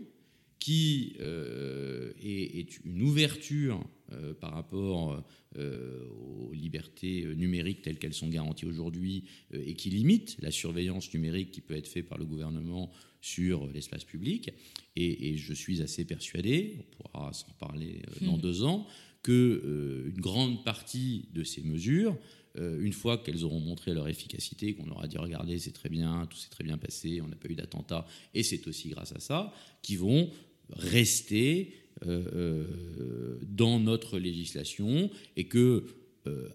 [0.60, 5.24] qui euh, est, une ouverture euh, par rapport
[5.58, 11.52] euh, aux libertés numériques telles qu'elles sont garanties aujourd'hui et qui limite la surveillance numérique
[11.52, 12.92] qui peut être faite par le gouvernement
[13.22, 14.52] sur l'espace public.
[14.96, 18.42] Et, je suis assez persuadé, on pourra s'en reparler dans mmh.
[18.42, 18.88] deux ans,
[19.24, 24.90] qu'une grande partie de ces mesures euh, une fois qu'elles auront montré leur efficacité, qu'on
[24.90, 27.56] aura dit regardez, c'est très bien, tout s'est très bien passé, on n'a pas eu
[27.56, 30.30] d'attentat, et c'est aussi grâce à ça, qui vont
[30.70, 31.74] rester
[32.06, 35.86] euh, euh, dans notre législation et que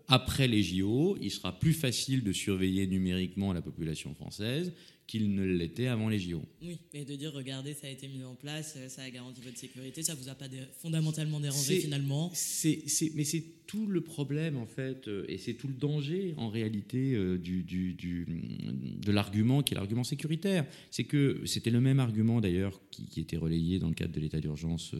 [0.06, 4.72] après les JO, il sera plus facile de surveiller numériquement la population française
[5.06, 6.42] qu'il ne l'était avant les JO.
[6.62, 9.40] Oui, et de dire, regardez, ça a été mis en place, euh, ça a garanti
[9.40, 10.46] votre sécurité, ça vous a pas
[10.78, 12.32] fondamentalement dérangé finalement.
[12.32, 17.14] Mais c'est tout le problème en fait, euh, et c'est tout le danger en réalité
[17.14, 20.66] euh, du, du, du, de l'argument qui est l'argument sécuritaire.
[20.90, 24.20] C'est que c'était le même argument d'ailleurs qui, qui, était relayé dans le cadre de
[24.20, 24.94] l'état d'urgence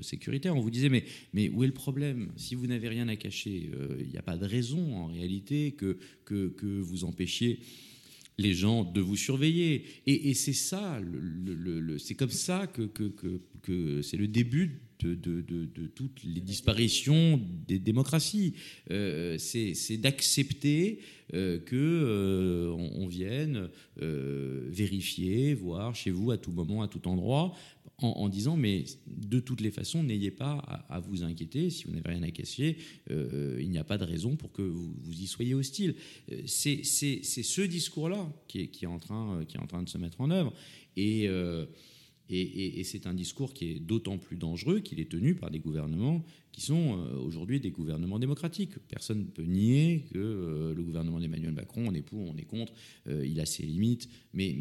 [0.00, 0.56] sécuritaire.
[0.56, 1.04] On vous disait, mais,
[1.34, 2.30] mais où est le problème?
[2.36, 3.70] Si vous n'avez rien à cacher,
[4.00, 7.60] il n'y a pas de raison en réalité que, que, que vous empêchiez
[8.38, 9.84] les gens de vous surveiller.
[10.06, 11.00] Et, c'est ça,
[11.98, 18.54] c'est comme ça que, c'est le début de, toutes les disparitions des démocraties.
[18.90, 21.00] Euh, c'est d'accepter
[21.34, 27.54] euh, euh, vienne vérifier, voir chez vous à tout moment, à tout endroit,
[28.00, 32.10] en, disant mais de toutes les façons, n'ayez pas à, vous inquiéter, si vous n'avez
[32.10, 32.76] rien à cacher,
[33.10, 35.96] euh, il n'y a pas de raison pour que vous, y soyez hostile.
[36.30, 40.20] Euh, c'est ce discours-là qui est, en train, qui est en train de se mettre
[40.20, 40.52] en œuvre.
[40.96, 41.66] Et, euh,
[42.30, 46.24] et, c'est un discours qui est d'autant plus dangereux qu'il est tenu par des gouvernements
[46.52, 48.78] qui sont euh, aujourd'hui des gouvernements démocratiques.
[48.88, 52.44] Personne ne peut nier que euh, le gouvernement d'Emmanuel Macron, on est pour, on est
[52.44, 52.72] contre,
[53.06, 54.56] euh, il a ses limites, mais,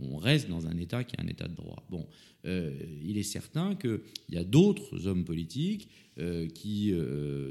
[0.00, 1.84] on reste dans un État qui est un État de droit.
[1.90, 2.06] Bon,
[2.44, 4.00] il est certain qu'il
[4.30, 5.88] y a d'autres hommes politiques
[6.54, 6.92] qui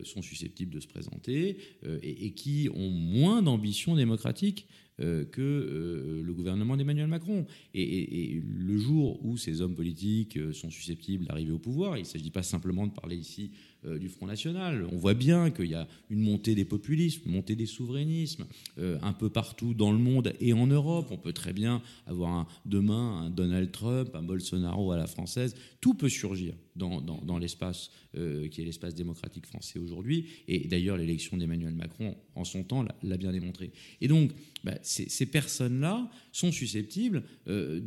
[0.03, 4.67] sont susceptibles de se présenter et, et, qui ont moins d'ambition démocratique
[5.01, 7.45] euh, que euh, le gouvernement d'Emmanuel Macron.
[7.73, 12.05] Et, le jour où ces hommes politiques euh, sont susceptibles d'arriver au pouvoir, il ne
[12.05, 13.51] s'agit pas simplement de parler ici
[13.83, 14.87] du Front National.
[14.91, 18.45] On voit bien qu'il y a une montée des populismes, une montée des souverainismes
[18.77, 21.07] un peu partout dans le monde et en Europe.
[21.11, 25.55] On peut très bien avoir demain un Donald Trump, un Bolsonaro à la française.
[25.79, 30.25] Tout peut surgir dans, dans, l'espace qui est l'espace démocratique français aujourd'hui.
[30.47, 33.71] Et d'ailleurs, l'élection d'Emmanuel Macron, en son temps, l'a bien démontré.
[33.99, 34.31] Et donc,
[34.63, 37.79] bah, ces, personnes-là sont susceptibles euh,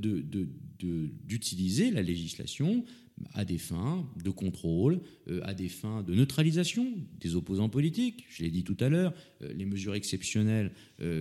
[1.25, 2.85] d'utiliser la législation
[3.33, 6.87] à des fins de contrôle, euh, à des fins de neutralisation
[7.21, 8.25] des opposants politiques.
[8.29, 10.73] Je l'ai dit tout à l'heure, euh, les mesures exceptionnelles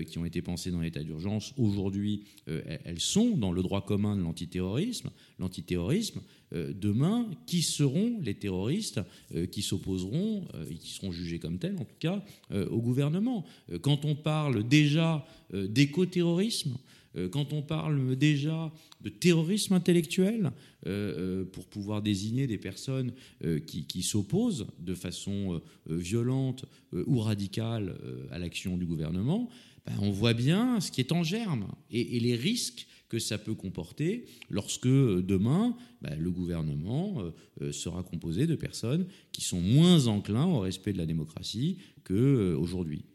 [0.07, 4.21] qui ont été pensées dans l'état d'urgence, aujourd'hui, elles sont dans le droit commun de
[4.21, 5.09] l'antiterrorisme.
[5.39, 6.21] L'antiterrorisme,
[6.51, 9.01] demain, qui seront les terroristes
[9.51, 13.45] qui s'opposeront, et qui seront jugés comme tels en tout cas, au gouvernement?
[13.81, 16.92] Quand on parle déjà euh, d'éco-terrorisme, euh,
[17.31, 20.51] quand on parle déjà de terrorisme intellectuel,
[20.85, 23.13] euh, pour pouvoir désigner des personnes
[23.67, 27.95] qui, s'opposent de façon violente ou radicale
[28.31, 29.49] à l'action du gouvernement,
[29.85, 33.53] ben, on voit bien ce qui est en germe et, les risques que ça peut
[33.53, 37.21] comporter lorsque demain, ben, le gouvernement
[37.71, 43.05] sera composé de personnes qui sont moins enclins au respect de la démocratie qu'aujourd'hui.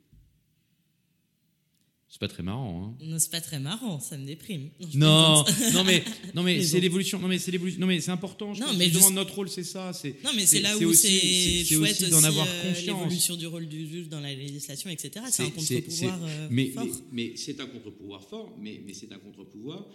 [2.11, 2.84] C'est pas très marrant.
[2.84, 3.04] Hein.
[3.04, 4.70] Non, c'est pas très marrant, ça me déprime.
[4.94, 5.44] Non,
[5.74, 6.02] non, mais
[6.34, 7.18] non mais c'est l'évolution.
[7.18, 7.80] Non mais c'est l'évolution.
[7.80, 8.54] Non mais c'est important.
[8.54, 9.92] Je non, pense mais justement, notre rôle c'est ça.
[9.92, 12.98] C'est non mais c'est là où c'est chouette d'en avoir euh, conscience.
[12.98, 15.26] L'évolution du rôle du juge dans la législation, etc.
[15.30, 16.86] C'est un contre-pouvoir euh, mais, fort.
[17.12, 19.86] Mais, c'est un contre-pouvoir fort, mais, mais c'est un contre-pouvoir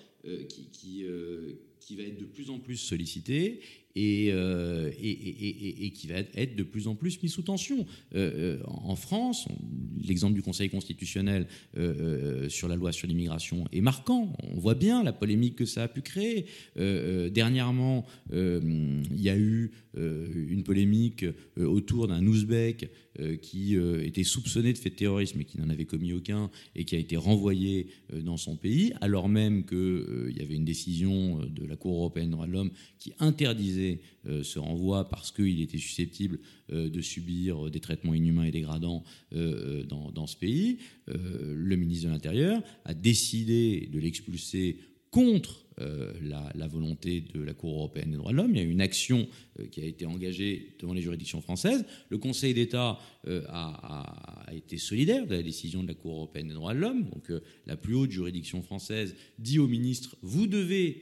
[0.48, 1.06] qui, qui,
[1.80, 3.60] qui va être de plus en plus sollicité
[3.96, 7.86] euh, et, et, qui va être de plus en plus mis sous tension.
[8.16, 9.48] Euh, euh, en France,
[10.04, 11.48] l'exemple du Conseil constitutionnel
[12.50, 14.34] sur la loi sur l'immigration est marquant.
[14.44, 16.46] On voit bien la polémique que ça a pu créer.
[16.76, 21.26] dernièrement, il y a eu une polémique
[21.58, 22.90] autour d'un Ouzbek
[23.42, 26.96] qui était soupçonné de fait de terrorisme et qui n'en avait commis aucun et qui
[26.96, 31.76] a été renvoyé dans son pays, alors même qu'il y avait une décision de la
[31.76, 36.40] Cour européenne des droits de l'homme qui interdisait euh, ce renvoi parce qu'il était susceptible
[36.72, 39.04] euh, de subir des traitements inhumains et dégradants
[39.34, 44.78] euh, dans, ce pays, le ministre de l'Intérieur a décidé de l'expulser
[45.14, 45.60] contre
[46.22, 48.52] la, volonté de la Cour européenne des droits de l'homme.
[48.52, 49.28] Il y a une action
[49.72, 51.86] qui a été engagée devant les juridictions françaises.
[52.10, 56.54] Le Conseil d'État a, a, été solidaire de la décision de la Cour européenne des
[56.54, 57.06] droits de l'homme.
[57.06, 57.32] Donc
[57.66, 61.02] la plus haute juridiction française dit au ministre, vous devez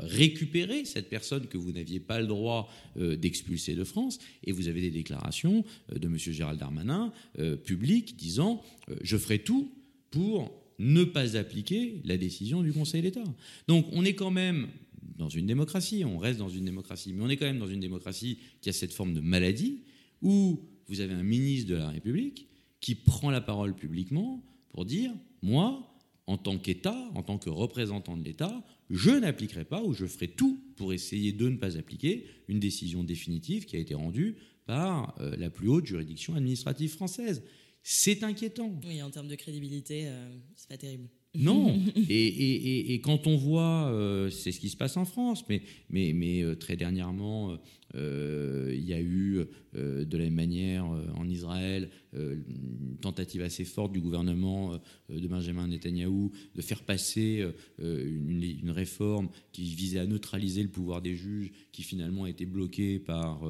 [0.00, 4.18] récupérer cette personne que vous n'aviez pas le droit euh, d'expulser de France.
[4.44, 6.16] Et vous avez des déclarations euh, de M.
[6.18, 8.62] Gérald Darmanin, euh, publiques, disant
[9.02, 9.72] Je ferai tout
[10.10, 13.24] pour ne pas appliquer la décision du Conseil d'État.
[13.68, 14.68] Donc on est quand même
[15.16, 17.80] dans une démocratie, on reste dans une démocratie, mais on est quand même dans une
[17.80, 19.80] démocratie qui a cette forme de maladie
[20.22, 22.48] où vous avez un ministre de la République
[22.80, 25.12] qui prend la parole publiquement pour dire
[25.42, 25.82] Moi,
[26.26, 30.28] en tant qu'État, en tant que représentant de l'État, je n'appliquerai pas ou je ferai
[30.28, 35.14] tout pour essayer de ne pas appliquer une décision définitive qui a été rendue par
[35.20, 37.42] euh, la plus haute juridiction administrative française.
[37.88, 38.80] C'est inquiétant.
[38.84, 41.08] Oui, en termes de crédibilité, euh, c'est pas terrible.
[41.36, 41.80] Non,
[42.10, 46.42] et, quand on voit, euh, c'est ce qui se passe en France, mais, mais, mais
[46.56, 47.56] très dernièrement,
[47.96, 49.40] il y a eu
[49.74, 54.78] de la même manière en Israël une tentative assez forte du gouvernement
[55.08, 57.46] de Benjamin Netanyahou de faire passer
[57.78, 62.98] une, réforme qui visait à neutraliser le pouvoir des juges, qui finalement a été bloquée
[62.98, 63.42] par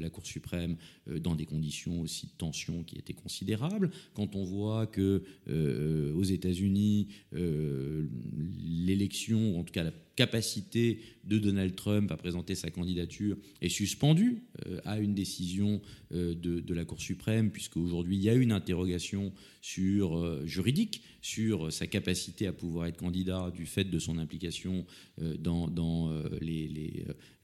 [0.00, 0.76] la Cour suprême
[1.20, 3.90] dans des conditions aussi de tension qui étaient considérables.
[4.14, 11.76] Quand on voit que aux États-Unis, l'élection, ou en tout cas la capacité de Donald
[11.76, 15.80] Trump à présenter sa candidature est suspendue euh, à une décision
[16.12, 21.02] euh, de, la Cour suprême, puisque aujourd'hui il y a une interrogation sur, euh, juridique
[21.20, 24.86] sur sa capacité à pouvoir être candidat du fait de son implication
[25.38, 26.68] dans, les,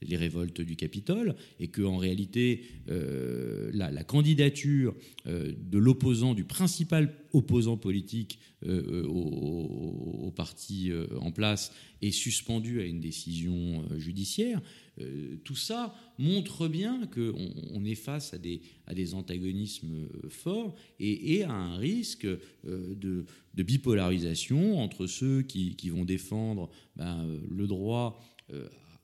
[0.01, 4.95] les, révoltes du Capitole, et qu'en réalité la, candidature
[5.25, 11.71] de l'opposant, du principal opposant politique au, parti en place
[12.01, 14.61] est suspendue à une décision euh, judiciaire,
[15.01, 21.43] euh, tout ça montre bien qu'on on est face à des, antagonismes euh, forts et,
[21.43, 22.27] à un risque
[22.63, 23.25] de,
[23.55, 28.21] bipolarisation entre ceux qui, vont défendre ben, le droit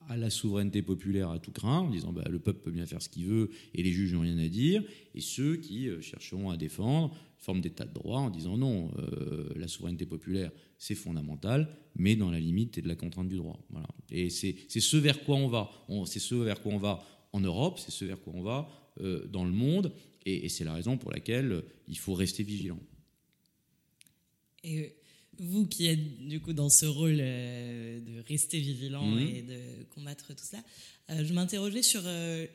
[0.08, 3.00] à la souveraineté populaire à tout craint, en disant bah, le peuple peut bien faire
[3.00, 4.82] ce qu'il veut et les juges n'ont rien à dire,
[5.14, 8.90] et ceux qui chercheront à défendre forme d'état de droit en disant non,
[9.54, 13.58] la souveraineté populaire c'est fondamental, mais dans la limite et de la contrainte du droit.
[13.70, 13.88] Voilà.
[14.10, 15.70] Et c'est ce vers quoi on va.
[16.06, 18.68] C'est ce vers quoi on va en Europe, c'est ce vers quoi on va
[19.00, 19.92] euh, dans le monde,
[20.26, 22.78] et, c'est la raison pour laquelle euh, il faut rester vigilant.
[24.66, 24.86] Euh,
[25.38, 29.18] vous qui êtes du coup dans ce rôle de rester vigilant mhm.
[29.20, 30.62] et de combattre tout cela,
[31.24, 32.02] je m'interrogeais sur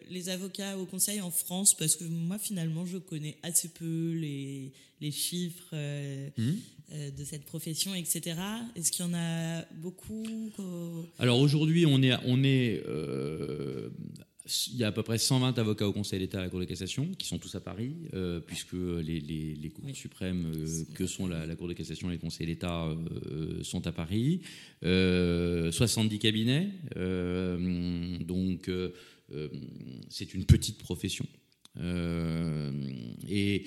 [0.09, 4.71] les avocats au conseil en France parce que moi finalement je connais assez peu les,
[5.01, 5.75] les chiffres.
[6.37, 6.57] Mhm.
[6.93, 8.39] Euh, de cette profession, etc.
[8.77, 10.25] Est-ce qu'il y en a beaucoup
[11.19, 13.89] Alors aujourd'hui, on est, on est euh,
[14.67, 16.65] il y a à peu près 120 avocats au Conseil d'État à la Cour de
[16.65, 20.51] cassation, qui sont tous à Paris, euh, puisque les, les, cours suprêmes
[20.95, 22.87] que sont la, Cour de cassation et le Conseil d'État
[23.63, 24.41] sont à Paris.
[24.81, 28.69] 70 cabinets, donc
[30.09, 31.25] c'est une petite profession.
[33.29, 33.65] et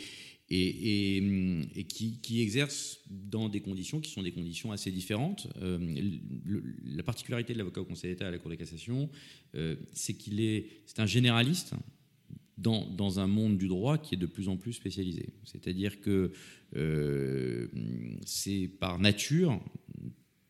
[0.50, 5.46] et, qui, qui, exerce dans des conditions qui sont des conditions assez différentes.
[5.62, 5.78] Euh,
[6.84, 9.08] la particularité de l'avocat au Conseil d'État à la Cour de cassation,
[9.54, 11.74] euh, c'est qu'il est, c'est un généraliste
[12.58, 15.30] dans, dans, un monde du droit qui est de plus en plus spécialisé.
[15.44, 16.32] C'est-à-dire que
[16.76, 17.68] euh,
[18.26, 19.60] c'est par nature,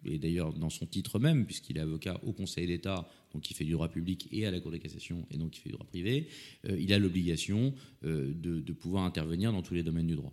[0.04, 3.64] et d'ailleurs dans son titre même, puisqu'il est avocat au Conseil d'État donc il fait
[3.64, 5.86] du droit public et à la Cour de cassation, et donc il fait du droit
[5.86, 6.28] privé,
[6.68, 7.74] euh, il a l'obligation
[8.04, 10.32] euh, de, pouvoir intervenir dans tous les domaines du droit.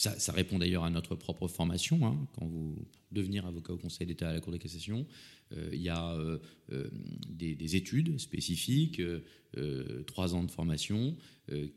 [0.00, 2.06] Ça, ça répond d'ailleurs à notre propre formation.
[2.06, 2.16] hein.
[2.34, 2.74] Quand vous
[3.12, 5.04] devenir avocat au Conseil d'État à la Cour de cassation,
[5.52, 6.38] euh, il y a euh,
[6.72, 6.88] euh,
[7.28, 11.16] des, des études spécifiques, euh, trois ans de formation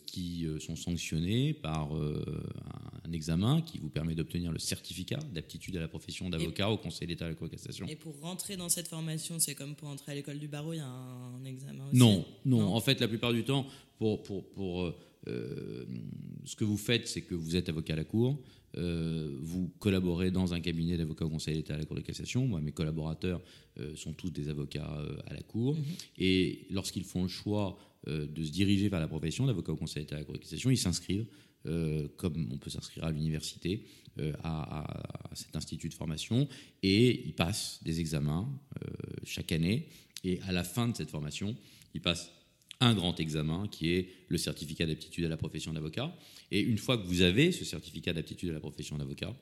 [0.05, 5.88] qui sont sanctionnés par un, examen qui vous permet d'obtenir le certificat d'aptitude à la
[5.88, 7.88] profession d'avocat au Conseil d'État à la Cour de cassation.
[7.88, 10.78] Et pour rentrer dans cette formation, c'est comme pour entrer à l'école du barreau, il
[10.78, 11.97] y a un examen aussi?
[11.97, 13.65] Non, non, En fait, la plupart du temps,
[13.97, 14.93] pour, pour, pour
[15.28, 15.86] euh,
[16.45, 18.39] ce que vous faites, c'est que vous êtes avocat à la Cour,
[18.76, 22.47] euh, vous collaborez dans un cabinet d'avocats au Conseil d'État à la Cour de cassation.
[22.47, 23.41] Moi, mes collaborateurs
[23.80, 24.91] euh, sont tous des avocats
[25.28, 25.78] à la Cour.
[26.17, 30.15] Et lorsqu'ils font le choix de se diriger vers la profession d'avocat au Conseil d'État
[30.15, 31.26] à la Cour de cassation, ils s'inscrivent,
[32.17, 33.86] comme on peut s'inscrire à l'université,
[34.43, 36.47] à, à- à cet institut de formation,
[36.82, 38.49] et ils passent des examens
[39.24, 39.88] chaque année.
[40.26, 41.55] Et à la fin de cette formation,
[41.93, 42.30] ils passent
[42.84, 46.15] un grand examen qui est le certificat d'aptitude à la profession d'avocat.
[46.51, 49.36] Et une fois que vous avez ce certificat d'aptitude à la profession d'avocat,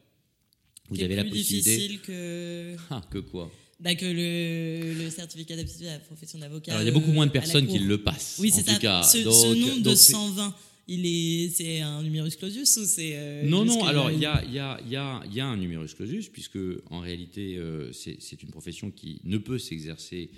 [0.90, 1.76] vous avez la plus possibilité.
[1.78, 3.52] difficile que, Ah, que quoi?
[3.80, 6.72] Bah, que le, le certificat d'aptitude à la profession d'avocat.
[6.74, 8.38] Alors, il y a beaucoup euh, moins de personnes qui le passent.
[8.40, 8.76] Oui, c'est ça.
[8.76, 9.02] cas.
[9.04, 10.56] ce, nombre de donc c'est- 120,
[10.88, 13.14] il est, c'est un numerus clausus ou c'est.
[13.16, 15.96] euh, Non, non, alors il y a, y, a, y, a, y a un numerus
[15.96, 16.60] clausus, puisque
[16.92, 20.30] en réalité, euh, c'est c'est une profession qui ne peut s'exercer,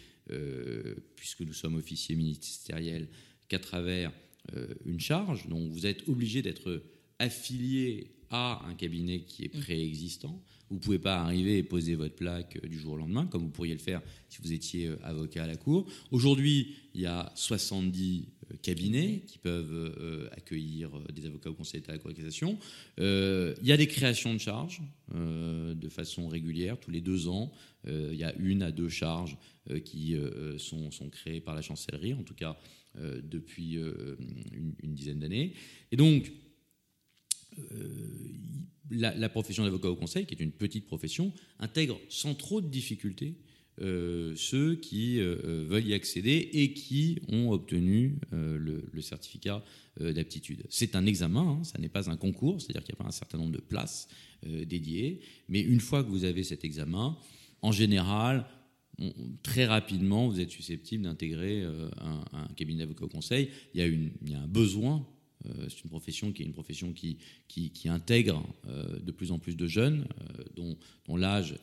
[1.16, 3.08] puisque nous sommes officiers ministériels,
[3.48, 4.12] qu'à travers
[4.56, 5.48] euh, une charge.
[5.48, 6.84] Donc vous êtes obligé d'être
[7.20, 10.42] affilié à un cabinet qui est préexistant.
[10.70, 13.44] Vous ne pouvez pas arriver et poser votre plaque euh, du jour au lendemain, comme
[13.44, 15.86] vous pourriez le faire si vous étiez euh, avocat à la Cour.
[16.12, 18.32] Aujourd'hui, il y a 70 euh,
[18.62, 22.16] cabinets qui peuvent euh, accueillir euh, des avocats au Conseil d'État à la Cour de
[22.16, 22.58] cassation.
[23.00, 24.82] Euh, il y a des créations de charges
[25.14, 27.52] de façon régulière, tous les deux ans.
[27.86, 29.38] Il y a une à deux charges
[29.86, 30.16] qui
[30.58, 32.58] sont, sont créées par la chancellerie, en tout cas
[32.96, 35.54] depuis une, dizaine d'années.
[35.92, 36.32] Et donc,
[38.90, 43.36] la profession d'avocat au conseil, qui est une petite profession, intègre sans trop de difficultés
[43.82, 49.64] euh, ceux qui euh, veulent y accéder et qui ont obtenu euh, le, certificat
[50.02, 50.64] euh, d'aptitude.
[50.70, 53.12] C'est un examen, hein, ça n'est pas un concours, c'est-à-dire qu'il n'y a pas un
[53.12, 54.08] certain nombre de places
[54.46, 55.20] euh, dédiées,
[55.50, 57.18] mais une fois que vous avez cet examen,
[57.62, 58.46] en général,
[59.42, 61.90] très rapidement, vous êtes susceptible d'intégrer euh,
[62.32, 63.50] un, cabinet d'avocat au conseil.
[63.74, 65.06] Il y a un besoin.
[65.46, 67.18] Euh, c'est une profession qui est une profession qui,
[67.86, 71.56] intègre euh, de plus en plus de jeunes, euh, dont, l'âge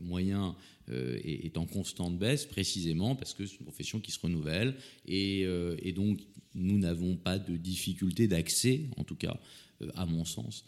[0.00, 0.56] moyen
[0.88, 4.76] est, en constante baisse, précisément parce que c'est une profession qui se renouvelle.
[5.06, 5.44] Et,
[5.94, 6.20] donc,
[6.54, 9.38] nous n'avons pas de difficulté d'accès, en tout cas,
[9.94, 10.64] à mon sens,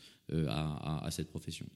[0.48, 1.66] à cette profession.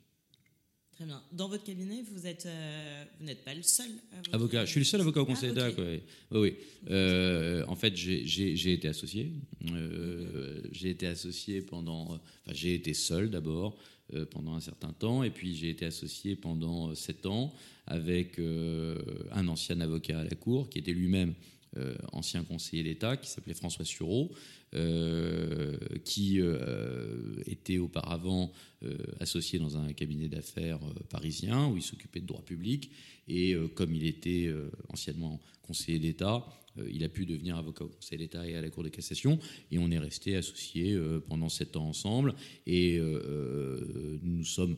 [0.94, 1.20] Très bien.
[1.32, 4.30] Dans votre cabinet, vous êtes, euh, vous n'êtes pas le seul avocat.
[4.32, 5.82] Avocat, je suis le seul avocat au Conseil Ah, d'État.
[5.82, 6.00] Oui,
[6.40, 6.54] oui.
[6.88, 9.32] Euh, en fait, j'ai- été associé.
[9.72, 12.04] Euh, j'ai été associé pendant.
[12.12, 12.20] Enfin,
[12.52, 13.76] j'ai été seul d'abord
[14.30, 17.52] pendant un certain temps, et puis j'ai été associé pendant sept ans
[17.86, 21.34] avec un ancien avocat à la Cour qui était lui-même
[21.76, 24.30] euh, ancien conseiller d'État, qui s'appelait François Sureau,
[24.74, 28.52] euh, qui euh, était auparavant
[29.18, 32.90] associé dans un cabinet d'affaires parisien où il s'occupait de droit public.
[33.28, 34.52] Et comme il était
[34.90, 36.44] anciennement conseiller d'État,
[36.92, 39.38] il a pu devenir avocat au Conseil d'État et à la Cour de cassation.
[39.70, 42.34] Et on est resté associés pendant sept ans ensemble.
[42.66, 43.00] Et
[44.22, 44.76] nous sommes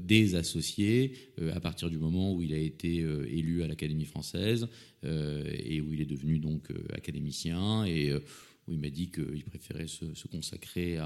[0.00, 4.04] des associés euh, à partir du moment où il a été euh, élu à l'Académie
[4.04, 4.68] française
[5.04, 8.20] euh, et où il est devenu donc euh, académicien et euh,
[8.66, 10.98] où il m'a dit qu'il préférait se, consacrer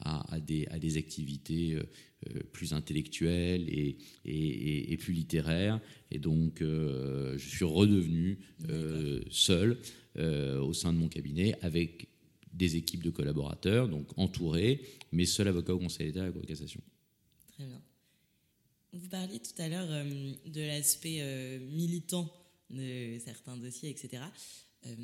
[0.00, 1.82] à, des, activités euh,
[2.28, 5.80] euh, plus intellectuelles et, plus littéraires.
[6.10, 9.78] Et donc, euh, je suis redevenu euh, seul
[10.16, 12.08] euh, au sein de mon cabinet avec
[12.52, 16.42] des équipes de collaborateurs, donc entouré, mais seul avocat au Conseil d'État à la Cour
[16.42, 16.80] de cassation.
[17.52, 17.80] Très bien.
[18.94, 22.32] Vous parliez tout à l'heure euh, de l'aspect euh, militant
[22.70, 24.22] de certains dossiers, etc.
[24.86, 24.94] Euh,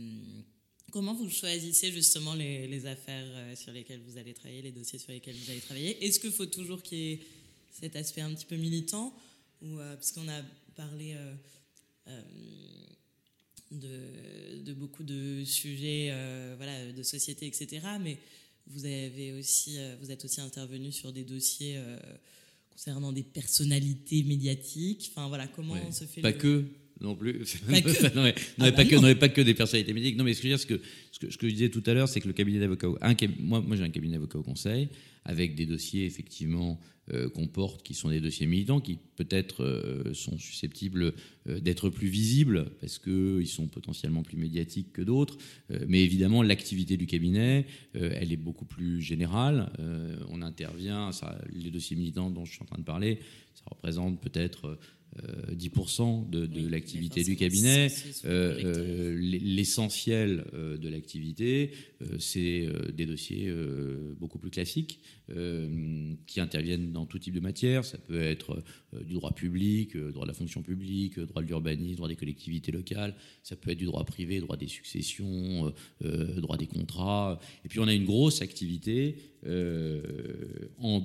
[0.91, 5.37] comment vous choisissez justement les, affaires sur lesquelles vous allez travailler, les dossiers sur lesquels
[5.37, 6.03] vous allez travailler?
[6.05, 7.21] Est-ce qu'il faut toujours qu'il y ait
[7.73, 9.15] cet aspect un petit peu militant?
[9.63, 10.43] Ou Parce qu'on a
[10.77, 11.17] parlé
[13.71, 16.11] de, beaucoup de sujets
[16.57, 17.87] voilà, de société, etc.
[18.01, 18.19] Mais
[18.67, 21.83] vous, avez aussi, vous êtes aussi intervenu sur des dossiers
[22.75, 25.11] concernant des personnalités médiatiques.
[25.15, 25.93] Enfin voilà, comment Ouais.
[25.93, 26.65] se fait Pas le- que,
[27.01, 27.45] non plus.
[27.69, 28.15] Pas que.
[28.15, 29.03] non, mais, Ah bah pas, que, non.
[29.03, 30.17] non, mais pas que des personnalités médiques.
[30.17, 30.81] Non, mais ce que je veux dire, ce que,
[31.13, 32.89] ce que, ce que je disais tout à l'heure, c'est que le cabinet d'avocats,
[33.39, 34.89] moi j'ai un cabinet d'avocats au conseil,
[35.25, 36.81] avec des dossiers effectivement
[37.13, 41.13] euh, qu'on porte, qui sont des dossiers militants, qui peut-être euh, sont susceptibles
[41.47, 45.37] euh, d'être plus visibles, parce qu'ils sont potentiellement plus médiatiques que d'autres.
[45.87, 49.71] Mais évidemment, l'activité du cabinet, elle est beaucoup plus générale.
[50.31, 53.19] On intervient, ça, les dossiers militants dont je suis en train de parler,
[53.55, 54.79] ça représente peut-être
[55.53, 57.89] 10% de, de Oui, l'activité mais du cabinet.
[58.25, 61.71] Euh, euh, L'essentiel euh, de l'activité,
[62.03, 65.01] euh, c'est euh, des dossiers euh, beaucoup plus classiques
[65.31, 67.85] euh, qui interviennent dans tout type de matière.
[67.85, 68.63] Ça peut être
[68.95, 72.09] euh, du droit public, euh, droit de la fonction publique, euh, droit de l'urbanisme, droit
[72.09, 73.15] des collectivités locales.
[73.43, 75.71] Ça peut être du droit privé, droit des successions, euh,
[76.05, 77.39] euh, droit des contrats.
[77.65, 80.03] Et puis on a une grosse activité euh,
[80.79, 81.03] en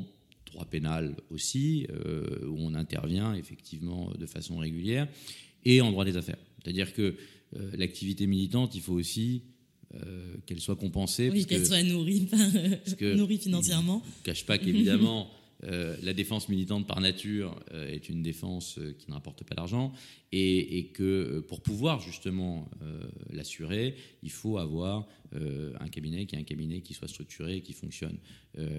[0.52, 5.08] droit pénal aussi, euh, où on intervient effectivement de façon régulière,
[5.66, 6.38] et en droit des affaires.
[6.64, 7.16] C'est-à-dire que
[7.56, 9.42] euh, l'activité militante, il faut aussi
[9.96, 11.30] euh, qu'elle soit compensée.
[11.32, 12.40] Oui, qu'elle que- soit nourrie, par,
[13.16, 14.04] nourrie financièrement.
[14.06, 15.30] je ne cache pas qu'évidemment,
[15.66, 19.56] euh, la défense militante par nature euh, est une défense euh, qui ne rapporte pas
[19.56, 19.92] d'argent
[20.32, 22.70] et, et que pour pouvoir justement
[23.32, 27.74] l'assurer, il faut avoir un cabinet qui est un cabinet qui soit structuré et qui
[27.74, 28.18] fonctionne.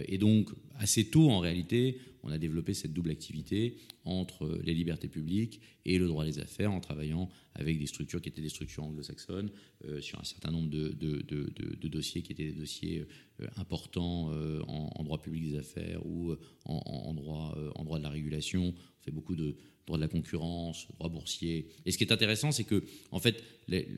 [0.07, 5.09] Et donc, assez tôt en réalité, on a développé cette double activité entre les libertés
[5.09, 8.85] publiques et le droit des affaires en travaillant avec des structures qui étaient des structures
[8.85, 9.51] anglo-saxonnes
[9.85, 15.03] euh, sur un certain nombre de, dossiers qui étaient des dossiers euh, importants euh, en,
[15.05, 18.69] droit public des affaires ou euh, en, droit, euh, de la régulation.
[18.69, 19.57] On fait beaucoup de
[19.87, 21.69] droit de la concurrence, droit boursier.
[21.87, 23.43] Et ce qui est intéressant, c'est que, en fait,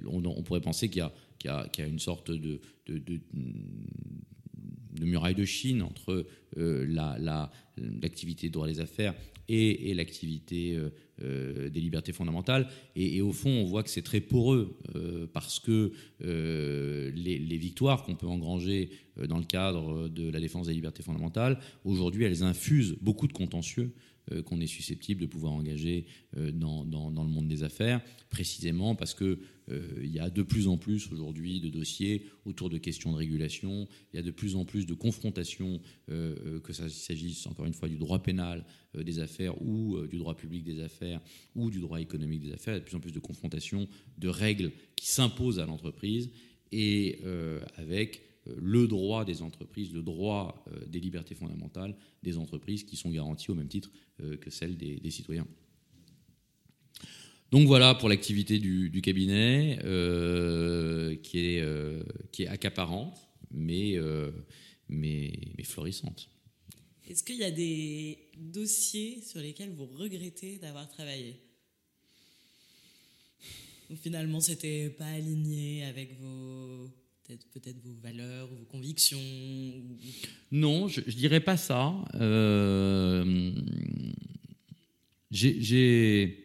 [0.07, 1.09] on, pourrait penser qu'il
[1.45, 2.61] y a une sorte de,
[4.93, 6.27] de- muraille de Chine entre
[6.59, 7.51] euh, la- la-
[8.03, 9.15] l'activité droit des affaires
[9.49, 10.91] et, l'activité euh,
[11.23, 12.69] euh, des libertés fondamentales.
[12.97, 14.79] Et, au fond, on voit que c'est très poreux
[15.33, 18.91] parce que les, victoires qu'on peut engranger
[19.29, 23.93] dans le cadre de la défense des libertés fondamentales, aujourd'hui, elles infusent beaucoup de contentieux
[24.47, 26.07] qu'on est susceptible de pouvoir engager
[26.55, 29.39] dans, dans- le monde des affaires, précisément parce que
[30.03, 33.89] il y a de plus en plus aujourd'hui de dossiers autour de questions de régulation,
[34.13, 37.67] il y a de plus en plus de confrontations, euh, euh, que ça s'agisse encore
[37.67, 38.65] une fois du droit pénal
[38.97, 41.21] euh, des affaires ou euh, du droit public des affaires
[41.55, 43.89] ou du droit économique des affaires, il y a de plus en plus de confrontations,
[44.19, 46.31] de règles qui s'imposent à l'entreprise
[46.73, 52.39] et euh, avec euh, le droit des entreprises, le droit euh, des libertés fondamentales des
[52.39, 55.47] entreprises qui sont garanties au même titre euh, que celles des citoyens.
[57.53, 63.15] Donc voilà pour l'activité du, du cabinet euh, qui, est, euh, qui est accaparante
[63.51, 64.31] mais, euh,
[64.89, 66.31] mais, mais florissante.
[67.11, 71.35] Est-ce qu'il y a des dossiers sur lesquels vous regrettez d'avoir travaillé?
[73.91, 76.89] Ou finalement, c'était pas aligné avec vos
[77.53, 79.99] peut-être vos valeurs ou vos convictions ou-
[80.51, 81.95] Non, je, je dirais pas ça.
[85.31, 86.42] J'ai-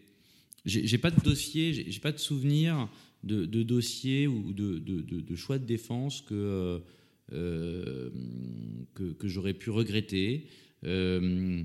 [0.68, 2.90] j'ai pas de dossier, j'ai pas de souvenir
[3.24, 6.82] de, de dossier ou de, choix de défense que
[7.34, 8.10] euh,
[8.94, 10.48] que, que j'aurais pu regretter.
[10.86, 11.62] Euh,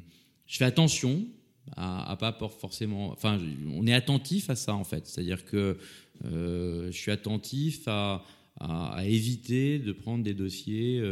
[0.46, 1.24] je fais attention
[1.76, 3.12] à, à pas forcément.
[3.12, 3.38] Enfin,
[3.72, 5.06] on est attentif à ça en fait.
[5.06, 5.78] C'est-à-dire que
[6.24, 8.24] euh, je suis attentif à,
[9.04, 11.02] éviter de prendre des dossiers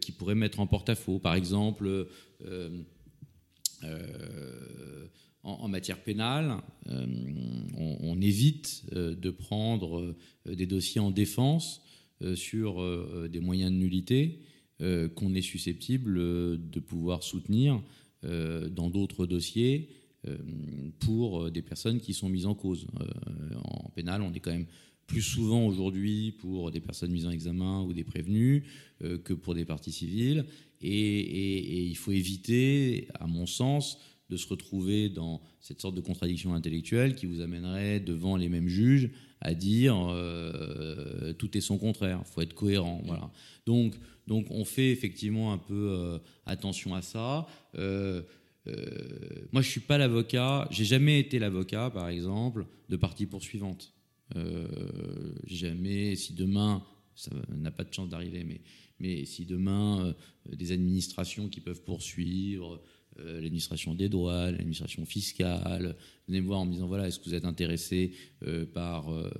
[0.00, 1.18] qui pourraient mettre en porte-à-faux.
[1.18, 2.06] Par exemple,
[5.42, 7.06] en, matière pénale, euh,
[7.76, 11.82] on, évite euh, de prendre euh, des dossiers en défense
[12.34, 12.84] sur
[13.30, 14.40] des moyens de nullité
[14.78, 17.82] qu'on est susceptible de pouvoir soutenir
[18.22, 19.88] dans d'autres dossiers
[20.98, 22.86] pour des personnes qui sont mises en cause.
[23.64, 24.66] En pénal, on est quand même
[25.06, 28.64] plus souvent aujourd'hui pour des personnes mises en examen ou des prévenus
[29.24, 30.44] que pour des parties civiles.
[30.82, 33.96] Et il faut éviter, à mon sens,
[34.30, 38.68] de se retrouver dans cette sorte de contradiction intellectuelle qui vous amènerait devant les mêmes
[38.68, 39.10] juges
[39.40, 42.22] à dire euh, tout est son contraire.
[42.24, 43.02] Il faut être cohérent.
[43.04, 43.30] Voilà.
[43.66, 43.94] Donc,
[44.26, 47.46] donc on fait effectivement un peu euh, attention à ça.
[47.76, 48.22] Euh,
[49.52, 50.68] moi, je suis pas l'avocat.
[50.70, 53.92] J'ai jamais été l'avocat, par exemple, de partie poursuivante.
[55.44, 56.84] Jamais, si demain,
[57.16, 58.60] ça n'a pas de chance d'arriver, mais,
[59.00, 60.14] mais si demain,
[60.46, 62.80] des administrations qui peuvent poursuivre,
[63.18, 65.96] euh, l'administration des douanes, l'administration fiscale,
[66.28, 68.12] venez me voir en me disant voilà, est-ce que vous êtes intéressé
[68.46, 69.30] euh, par euh,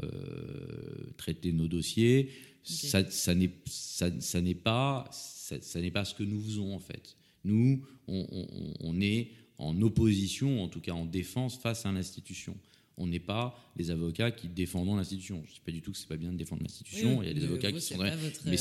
[1.16, 2.31] traiter nos dossiers?
[2.62, 6.75] Ça, ça n'est ça, ça n'est pas ça, ça n'est pas ce que nous faisons
[6.75, 7.16] en fait.
[7.45, 12.57] Nous, on, on- on est en opposition, en tout cas en défense face à l'institution.
[12.99, 15.43] On n'est pas les avocats qui défendons l'institution.
[15.47, 17.23] Je ne dis pas du tout que c'est pas bien de défendre l'institution.
[17.23, 17.97] Il y a des avocats qui sont
[18.45, 18.57] mais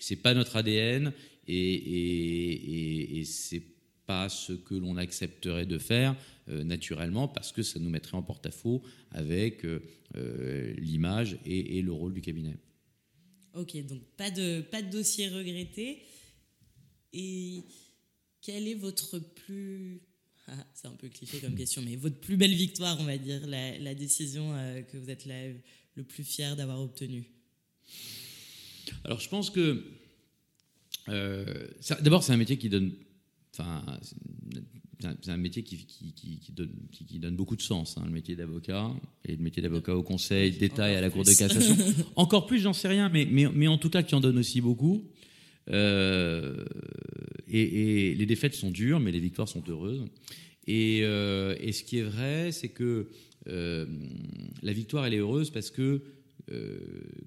[0.00, 1.12] c'est pas notre ADN
[1.46, 3.62] et et, et, c'est
[4.10, 6.16] pas ce que l'on accepterait de faire
[6.48, 8.82] naturellement parce que ça nous mettrait en porte-à-faux
[9.12, 9.64] avec
[10.14, 12.56] l'image et, et le rôle du cabinet.
[13.54, 16.02] Ok, donc pas de, pas de dossier regretté.
[17.12, 17.64] Et
[18.40, 20.02] quelle est votre plus...
[20.52, 23.46] Ah, c'est un peu cliché comme question, mais votre plus belle victoire, on va dire,
[23.46, 25.28] la, décision euh, que vous êtes
[25.94, 27.30] le plus fier d'avoir obtenue?
[29.04, 29.84] Alors je pense que...
[31.08, 31.68] Euh,
[32.00, 32.92] d'abord, c'est un métier qui donne...
[33.60, 33.98] Enfin,
[35.22, 38.36] c'est un, métier qui, qui, qui, donne, qui, donne, beaucoup de sens, hein, le métier
[38.36, 38.90] d'avocat,
[39.24, 41.76] et le métier d'avocat au Conseil d'État et à la Cour de cassation.
[42.16, 44.60] Encore plus, j'en sais rien, mais, mais, mais, en tout cas qui en donne aussi
[44.60, 45.04] beaucoup.
[45.70, 46.64] Euh,
[47.48, 50.04] et, les défaites sont dures, mais les victoires sont heureuses.
[50.66, 53.08] Et, euh, et ce qui est vrai, c'est que
[53.48, 53.86] euh,
[54.62, 56.02] la victoire, elle est heureuse parce que,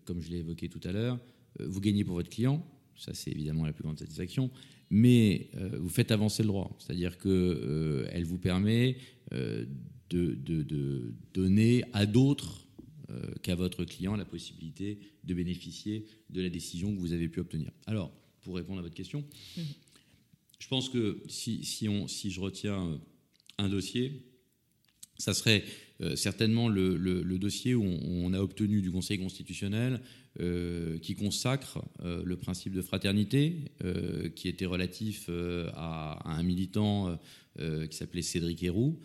[0.03, 1.17] comme je l'ai évoqué tout à l'heure,
[1.59, 2.65] vous gagnez pour votre client,
[2.97, 4.51] ça c'est évidemment la plus grande satisfaction,
[4.93, 6.77] mais euh, vous faites avancer le droit.
[6.77, 8.97] C'est-à-dire qu'elle euh, vous permet
[9.33, 9.65] euh,
[10.11, 12.59] de, donner à d'autres
[13.43, 17.71] qu'à votre client la possibilité de bénéficier de la décision que vous avez pu obtenir.
[17.85, 19.23] Alors, pour répondre à votre question,
[20.57, 22.99] je pense que si, si, on, si je retiens
[23.59, 24.23] un dossier,
[25.17, 25.63] ça serait
[26.15, 30.01] certainement le, dossier où on, a obtenu du Conseil constitutionnel
[30.39, 35.29] euh, qui consacre euh, le principe de fraternité, euh, qui était relatif
[35.75, 37.19] à, un militant
[37.59, 38.99] qui s'appelait Cédric Héroux,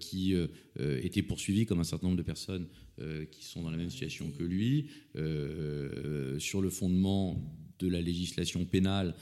[0.00, 0.34] qui
[0.76, 2.66] était poursuivi comme un certain nombre de personnes
[3.30, 4.88] qui sont dans la même situation que lui,
[6.40, 7.40] sur le fondement
[7.78, 9.14] de la législation pénale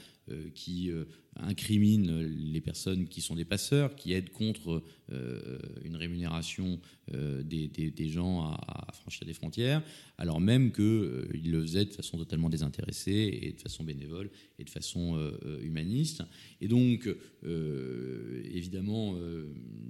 [0.53, 1.05] qui euh,
[1.35, 6.79] incrimine les personnes qui sont des passeurs, qui aident contre euh, une rémunération
[7.11, 9.83] des, gens à, franchir des frontières,
[10.17, 14.69] alors même qu'ils le faisaient de façon totalement désintéressée et de façon bénévole et de
[14.69, 15.19] façon
[15.61, 16.23] humaniste.
[16.61, 17.09] Et donc,
[17.43, 19.17] évidemment,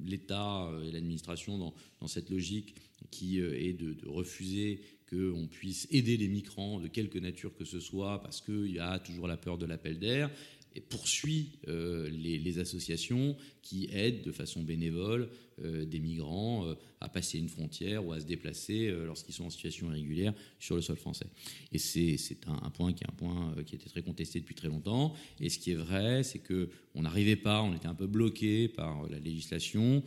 [0.03, 2.73] l'État et l'administration, dans, cette logique
[3.14, 8.22] qui est de refuser qu'on puisse aider les migrants de quelque nature que ce soit,
[8.24, 10.32] parce qu'il y a toujours la peur de l'appel d'air,
[10.76, 17.10] et poursuit euh, les, associations qui aident de façon bénévole euh, des migrants euh, à
[17.10, 20.95] passer une frontière ou à se déplacer lorsqu'ils sont en situation irrégulière sur le sol
[20.95, 21.28] français.
[21.72, 25.14] Et c'est un, point qui est un point qui était très contesté depuis très longtemps.
[25.41, 28.70] Et ce qui est vrai, c'est que on n'arrivait pas, on était un peu bloqué
[28.70, 30.01] par la législation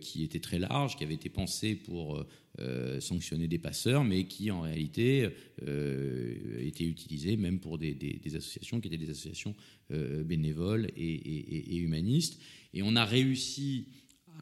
[0.00, 2.24] qui était très large, qui avait été pensée pour
[2.60, 5.26] euh, sanctionner des passeurs, mais qui en réalité
[5.66, 7.96] euh, étaient utilisés même pour des,
[8.26, 9.54] associations qui étaient des associations
[9.90, 12.38] euh, bénévoles et, humanistes.
[12.74, 13.88] Et on a réussi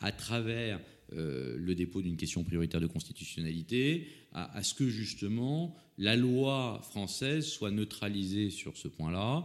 [0.01, 0.81] à travers
[1.13, 7.73] le dépôt d'une question prioritaire de constitutionnalité à, ce que justement la loi française soit
[7.73, 9.45] neutralisée sur ce point-là.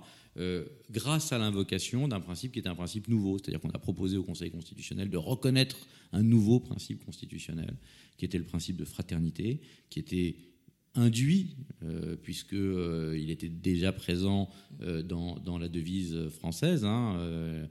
[0.92, 4.24] grâce à l'invocation d'un principe qui est un principe nouveau, c'est-à-dire qu'on a proposé au
[4.24, 7.74] Conseil constitutionnel de reconnaître un nouveau principe constitutionnel,
[8.18, 10.36] qui était le principe de fraternité, qui était
[10.96, 14.50] induit, euh, puisqu'il euh, était déjà présent
[14.82, 17.68] euh, dans, la devise française, hein,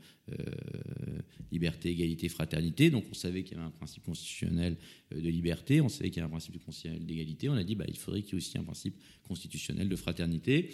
[1.50, 2.90] liberté, égalité, fraternité.
[2.90, 4.76] Donc on savait qu'il y avait un principe constitutionnel
[5.10, 7.48] de liberté, on savait qu'il y avait un principe constitutionnel d'égalité.
[7.48, 8.96] On a dit bah, il faudrait qu'il y ait aussi un principe
[9.26, 10.70] constitutionnel de fraternité.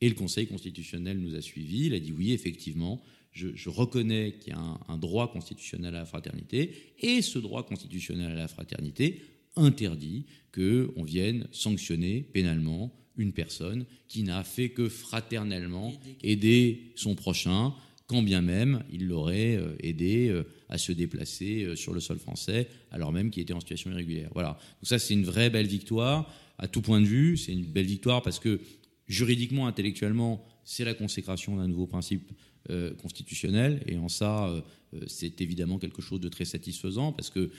[0.00, 1.86] Et le Conseil constitutionnel nous a suivis.
[1.86, 3.02] Il a dit oui, effectivement,
[3.34, 8.30] je, reconnais qu'il y a un, droit constitutionnel à la fraternité, et ce droit constitutionnel
[8.30, 9.20] à la fraternité
[9.56, 15.92] interdit qu'on vienne sanctionner pénalement une personne qui n'a fait que fraternellement
[16.22, 17.72] aider son prochain,
[18.06, 22.18] quand bien même il l'aurait euh, aidé euh, à se déplacer euh, sur le sol
[22.18, 24.30] français, alors même qu'il était en situation irrégulière.
[24.34, 24.50] Voilà.
[24.50, 27.36] Donc ça, c'est une vraie belle victoire à tout point de vue.
[27.36, 28.60] C'est une belle victoire parce que
[29.06, 32.32] juridiquement, intellectuellement, c'est la consécration d'un nouveau principe
[32.70, 33.82] euh, constitutionnel.
[33.86, 34.62] Et en ça, euh,
[35.06, 37.50] c'est évidemment quelque chose de très satisfaisant parce que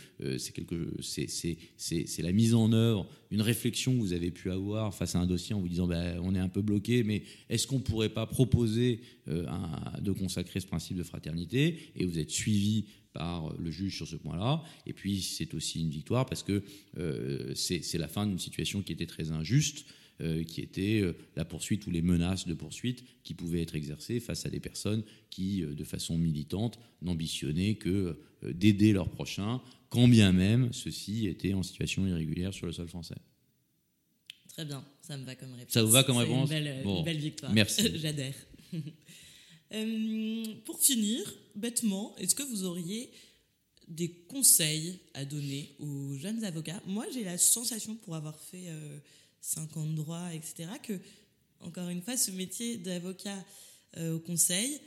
[1.00, 5.26] c'est la mise en œuvre, une réflexion que vous avez pu avoir face à un
[5.26, 8.10] dossier en vous disant ben, on est un peu bloqué, mais est-ce qu'on ne pourrait
[8.10, 11.78] pas proposer de consacrer ce principe de fraternité?
[11.96, 14.62] Et vous êtes suivi par le juge sur ce point-là.
[14.86, 16.64] Et puis c'est aussi une victoire parce que
[17.56, 19.86] c'est la fin d'une situation qui était très injuste.
[20.22, 24.22] Euh, qui était euh, la poursuite ou les menaces de poursuite qui pouvaient être exercées
[24.22, 30.08] face à des personnes qui, euh, de façon militante, n'ambitionnaient que d'aider leurs prochains, quand
[30.08, 33.18] bien même ceux-ci étaient en situation irrégulière sur le sol français.
[34.48, 35.74] Très bien, ça me va comme réponse.
[35.74, 37.52] Ça vous va comme réponse une belle, une belle victoire.
[37.52, 37.92] Merci.
[37.96, 38.36] J'adhère.
[40.64, 43.12] pour finir, bêtement, est-ce que vous auriez
[43.90, 46.82] des conseils à donner aux jeunes avocats?
[46.88, 48.70] Moi, j'ai la sensation, pour avoir fait
[49.46, 51.00] 50 euh, droits, etc., que,
[51.62, 53.38] encore une fois, ce métier d'avocat
[53.98, 54.82] au conseil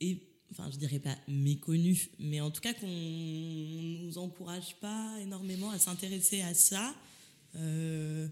[0.00, 0.20] est
[0.52, 5.78] enfin je dirais pas méconnu, mais en tout cas qu'on nous encourage pas énormément à
[5.78, 6.94] s'intéresser à ça.
[7.56, 8.28] Euh.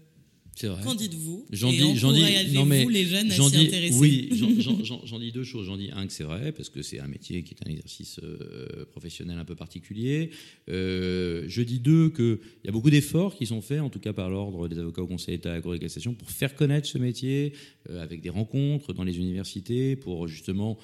[0.61, 1.45] Qu'en dites-vous?
[1.51, 4.29] J'en dis, j'en dis, non mais les jeunes intéresser oui,
[5.03, 5.65] j'en dis deux choses.
[5.65, 8.19] J'en dis un que c'est vrai parce que c'est un métier qui est un exercice
[8.23, 10.31] euh, professionnel un peu particulier.
[10.69, 13.99] Euh, je dis deux que il y a beaucoup d'efforts qui sont faits, en tout
[13.99, 16.29] cas par l'ordre des avocats au Conseil d'État et à la Cour de cassation, pour
[16.29, 17.53] faire connaître ce métier
[17.89, 20.77] euh, avec des rencontres dans les universités, pour justement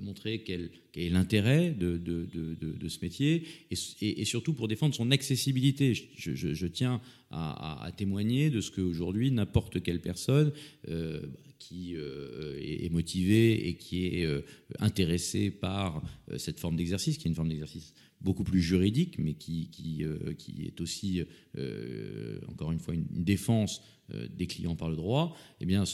[0.00, 5.94] montrer quel, est l'intérêt de, ce métier et, surtout pour défendre son accessibilité.
[6.16, 7.00] Je, tiens
[7.30, 10.52] à, témoigner de ce qu'aujourd'hui n'importe quelle personne
[10.88, 11.20] euh,
[11.58, 14.42] qui euh, est motivée et qui est euh,
[14.78, 16.02] intéressée par
[16.36, 19.70] cette forme d'exercice, qui est une forme d'exercice beaucoup plus juridique, mais qui
[20.02, 21.22] est aussi,
[22.48, 23.82] encore une fois, une, défense
[24.30, 25.84] des clients par le droit, eh bien,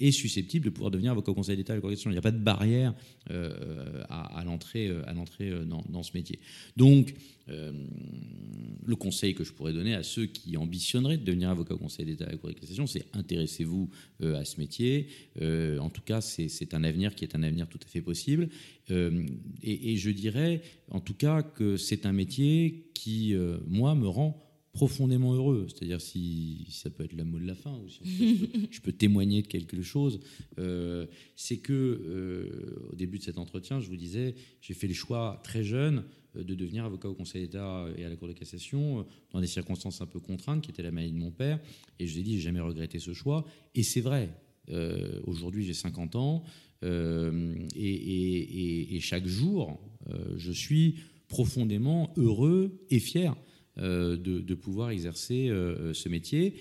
[0.00, 2.32] est susceptible de pouvoir devenir avocat au Conseil d'État à la Il n'y a pas
[2.32, 2.94] de barrière
[3.28, 6.40] à, l'entrée à l'entrée dans, dans, ce métier.
[6.76, 7.14] Donc,
[7.50, 7.72] euh,
[8.84, 12.06] le conseil que je pourrais donner à ceux qui ambitionneraient de devenir avocat au Conseil
[12.06, 13.90] d'État à la Cour de c'est intéressez-vous
[14.22, 15.08] euh, à ce métier.
[15.40, 18.48] Euh, en tout cas, c'est un avenir qui est un avenir tout à fait possible.
[18.90, 23.34] Et, je dirais, en tout cas, que c'est un métier qui,
[23.66, 25.66] moi, me rend profondément heureux.
[25.68, 29.42] C'est-à-dire si, ça peut être le mot de la fin, ou si je peux témoigner
[29.42, 30.20] de quelque chose,
[31.36, 35.64] c'est que au début de cet entretien, je vous disais, j'ai fait le choix très
[35.64, 36.04] jeune
[36.36, 39.02] euh, de devenir avocat au Conseil d'État et à la Cour de cassation euh,
[39.32, 41.60] dans des circonstances un peu contraintes, qui étaient la maladie de mon père.
[41.98, 43.44] Et je lui ai dit, j'ai jamais regretté ce choix.
[43.74, 44.30] Et c'est vrai.
[44.70, 46.44] Euh, aujourd'hui, j'ai 50 ans.
[46.82, 49.80] et, chaque jour,
[50.36, 50.96] je suis
[51.28, 53.36] profondément heureux et fier
[53.78, 55.50] de, pouvoir exercer
[55.92, 56.54] ce métier.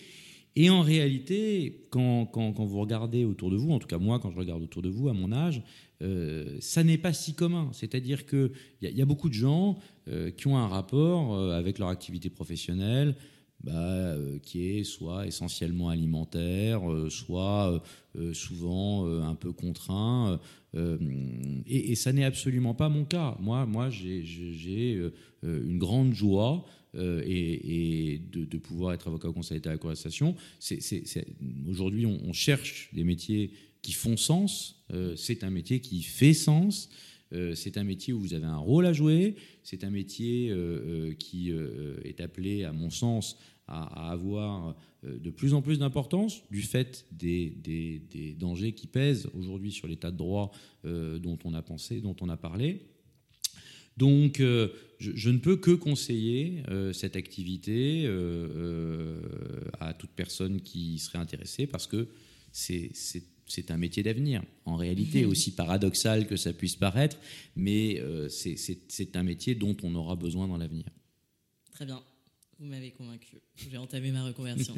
[0.59, 4.31] Et en réalité, quand, quand, vous regardez autour de vous, en tout cas moi, quand
[4.31, 5.61] je regarde autour de vous, à mon âge,
[6.01, 7.69] euh, ça n'est pas si commun.
[7.73, 8.51] C'est-à-dire qu'il
[8.81, 12.31] y, y, a beaucoup de gens euh, qui ont un rapport euh, avec leur activité
[12.31, 13.15] professionnelle
[13.63, 17.83] bah, qui est soit essentiellement alimentaire, soit
[18.33, 20.39] souvent un peu contraint.
[20.75, 23.35] Et, et, ça n'est absolument pas mon cas.
[23.39, 25.11] Moi, moi j'ai
[25.41, 26.65] une grande joie.
[26.97, 30.35] Et, et de, pouvoir être avocat au Conseil d'État à la conversation.
[31.67, 34.83] Aujourd'hui, on, cherche des métiers qui font sens.
[34.93, 36.89] Euh, c'est un métier qui fait sens.
[37.33, 39.35] Euh, c'est un métier où vous avez un rôle à jouer.
[39.63, 41.51] C'est un métier euh, qui
[42.03, 43.37] est appelé, à mon sens,
[43.67, 49.71] à, avoir de plus en plus d'importance du fait des, des, dangers qui pèsent aujourd'hui
[49.71, 50.51] sur l'état de droit
[50.83, 52.81] dont on a pensé, dont on a parlé.
[53.97, 54.69] Donc, je,
[54.99, 58.07] je, ne peux que conseiller cette activité
[59.79, 62.07] à toute personne qui serait intéressée parce que
[63.47, 67.17] c'est un métier d'avenir, en réalité, aussi paradoxal que ça puisse paraître,
[67.55, 70.85] mais euh, c'est un métier dont on aura besoin dans l'avenir.
[71.71, 72.01] Très bien,
[72.59, 73.37] vous m'avez convaincu.
[73.55, 74.75] J'ai entamé ma reconversion.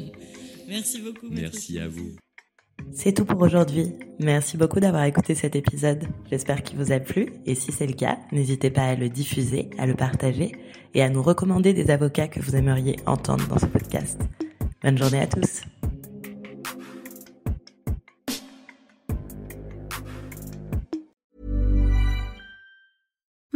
[0.68, 1.28] Merci beaucoup.
[1.30, 2.16] Merci à vous.
[2.92, 3.94] C'est tout pour aujourd'hui.
[4.18, 6.04] Merci beaucoup d'avoir écouté cet épisode.
[6.30, 9.70] J'espère qu'il vous a plu et si c'est le cas, n'hésitez pas à le diffuser,
[9.78, 10.52] à le partager
[10.94, 14.20] et à nous recommander des avocats que vous aimeriez entendre dans ce podcast.
[14.82, 15.62] Bonne journée à tous.